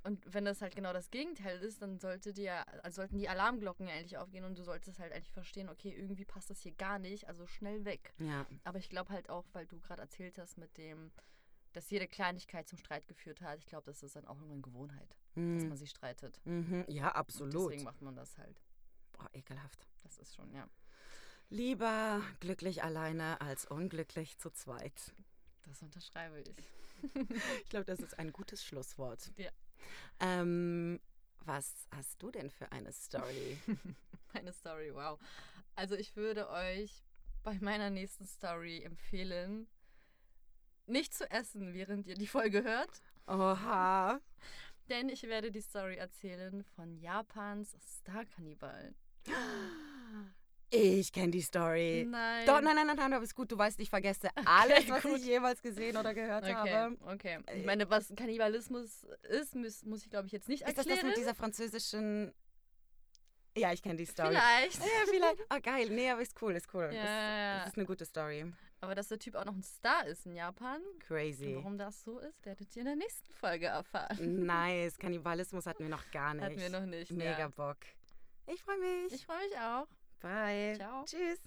[0.07, 3.89] Und wenn das halt genau das Gegenteil ist, dann sollte dir, also sollten die Alarmglocken
[3.89, 7.01] ja eigentlich aufgehen und du solltest halt eigentlich verstehen, okay, irgendwie passt das hier gar
[7.01, 8.15] nicht, also schnell weg.
[8.19, 11.11] Ja, Aber ich glaube halt auch, weil du gerade erzählt hast mit dem,
[11.73, 15.17] dass jede Kleinigkeit zum Streit geführt hat, ich glaube, das ist dann auch irgendwann Gewohnheit,
[15.35, 15.69] dass mhm.
[15.69, 16.41] man sich streitet.
[16.45, 16.85] Mhm.
[16.87, 17.55] ja Und absolut.
[17.55, 18.63] deswegen macht man das halt.
[19.13, 19.89] Boah, ekelhaft.
[20.05, 20.69] Das ist schon, ja.
[21.49, 25.15] Lieber glücklich alleine als unglücklich zu zweit.
[25.65, 26.55] Das unterschreibe ich.
[27.63, 29.31] Ich glaube, das ist ein gutes Schlusswort.
[29.37, 29.51] Ja.
[30.21, 31.01] Ähm,
[31.45, 33.59] was hast du denn für eine Story?
[34.33, 35.19] Meine Story, wow.
[35.75, 37.05] Also ich würde euch
[37.43, 39.69] bei meiner nächsten Story empfehlen,
[40.87, 44.21] nicht zu essen, während ihr die Folge hört, Oha.
[44.89, 48.95] denn ich werde die Story erzählen von Japans Star-Kannibalen.
[50.71, 52.07] Ich kenne die Story.
[52.09, 52.45] Nein.
[52.47, 53.53] Doch, nein, nein, nein, nein, aber ist gut.
[53.53, 55.19] Du weißt, ich vergesse alles, was gut.
[55.19, 56.97] ich jemals gesehen oder gehört Okay, habe.
[57.07, 57.39] okay.
[57.47, 60.87] Äh, Ich meine, was Kannibalismus ist, muss, muss ich glaube ich jetzt nicht Ist das
[60.87, 60.99] erklären.
[61.01, 62.33] das mit dieser französischen.
[63.57, 64.31] Ja, ich kenne die Story.
[64.31, 64.79] Vielleicht.
[64.81, 65.37] Ja, vielleicht.
[65.49, 65.89] Ah, geil.
[65.91, 66.91] Nee, aber ist cool, ist cool.
[66.93, 68.53] Ja, ist, ja, ist eine gute Story.
[68.83, 70.83] Aber dass der Typ auch noch ein Star ist in Japan.
[71.01, 71.55] Crazy.
[71.57, 74.45] warum das so ist, werdet ihr in der nächsten Folge erfahren.
[74.45, 74.99] Nice.
[74.99, 76.45] Kannibalismus hatten wir noch gar nicht.
[76.45, 77.11] Hatten wir noch nicht.
[77.13, 77.49] Mega Ja.
[77.49, 77.79] Bock.
[78.47, 79.13] Ich freue mich.
[79.15, 79.87] Ich freue mich auch.
[80.21, 80.75] Bye.
[80.77, 81.05] Ciao.
[81.05, 81.39] Tschüss.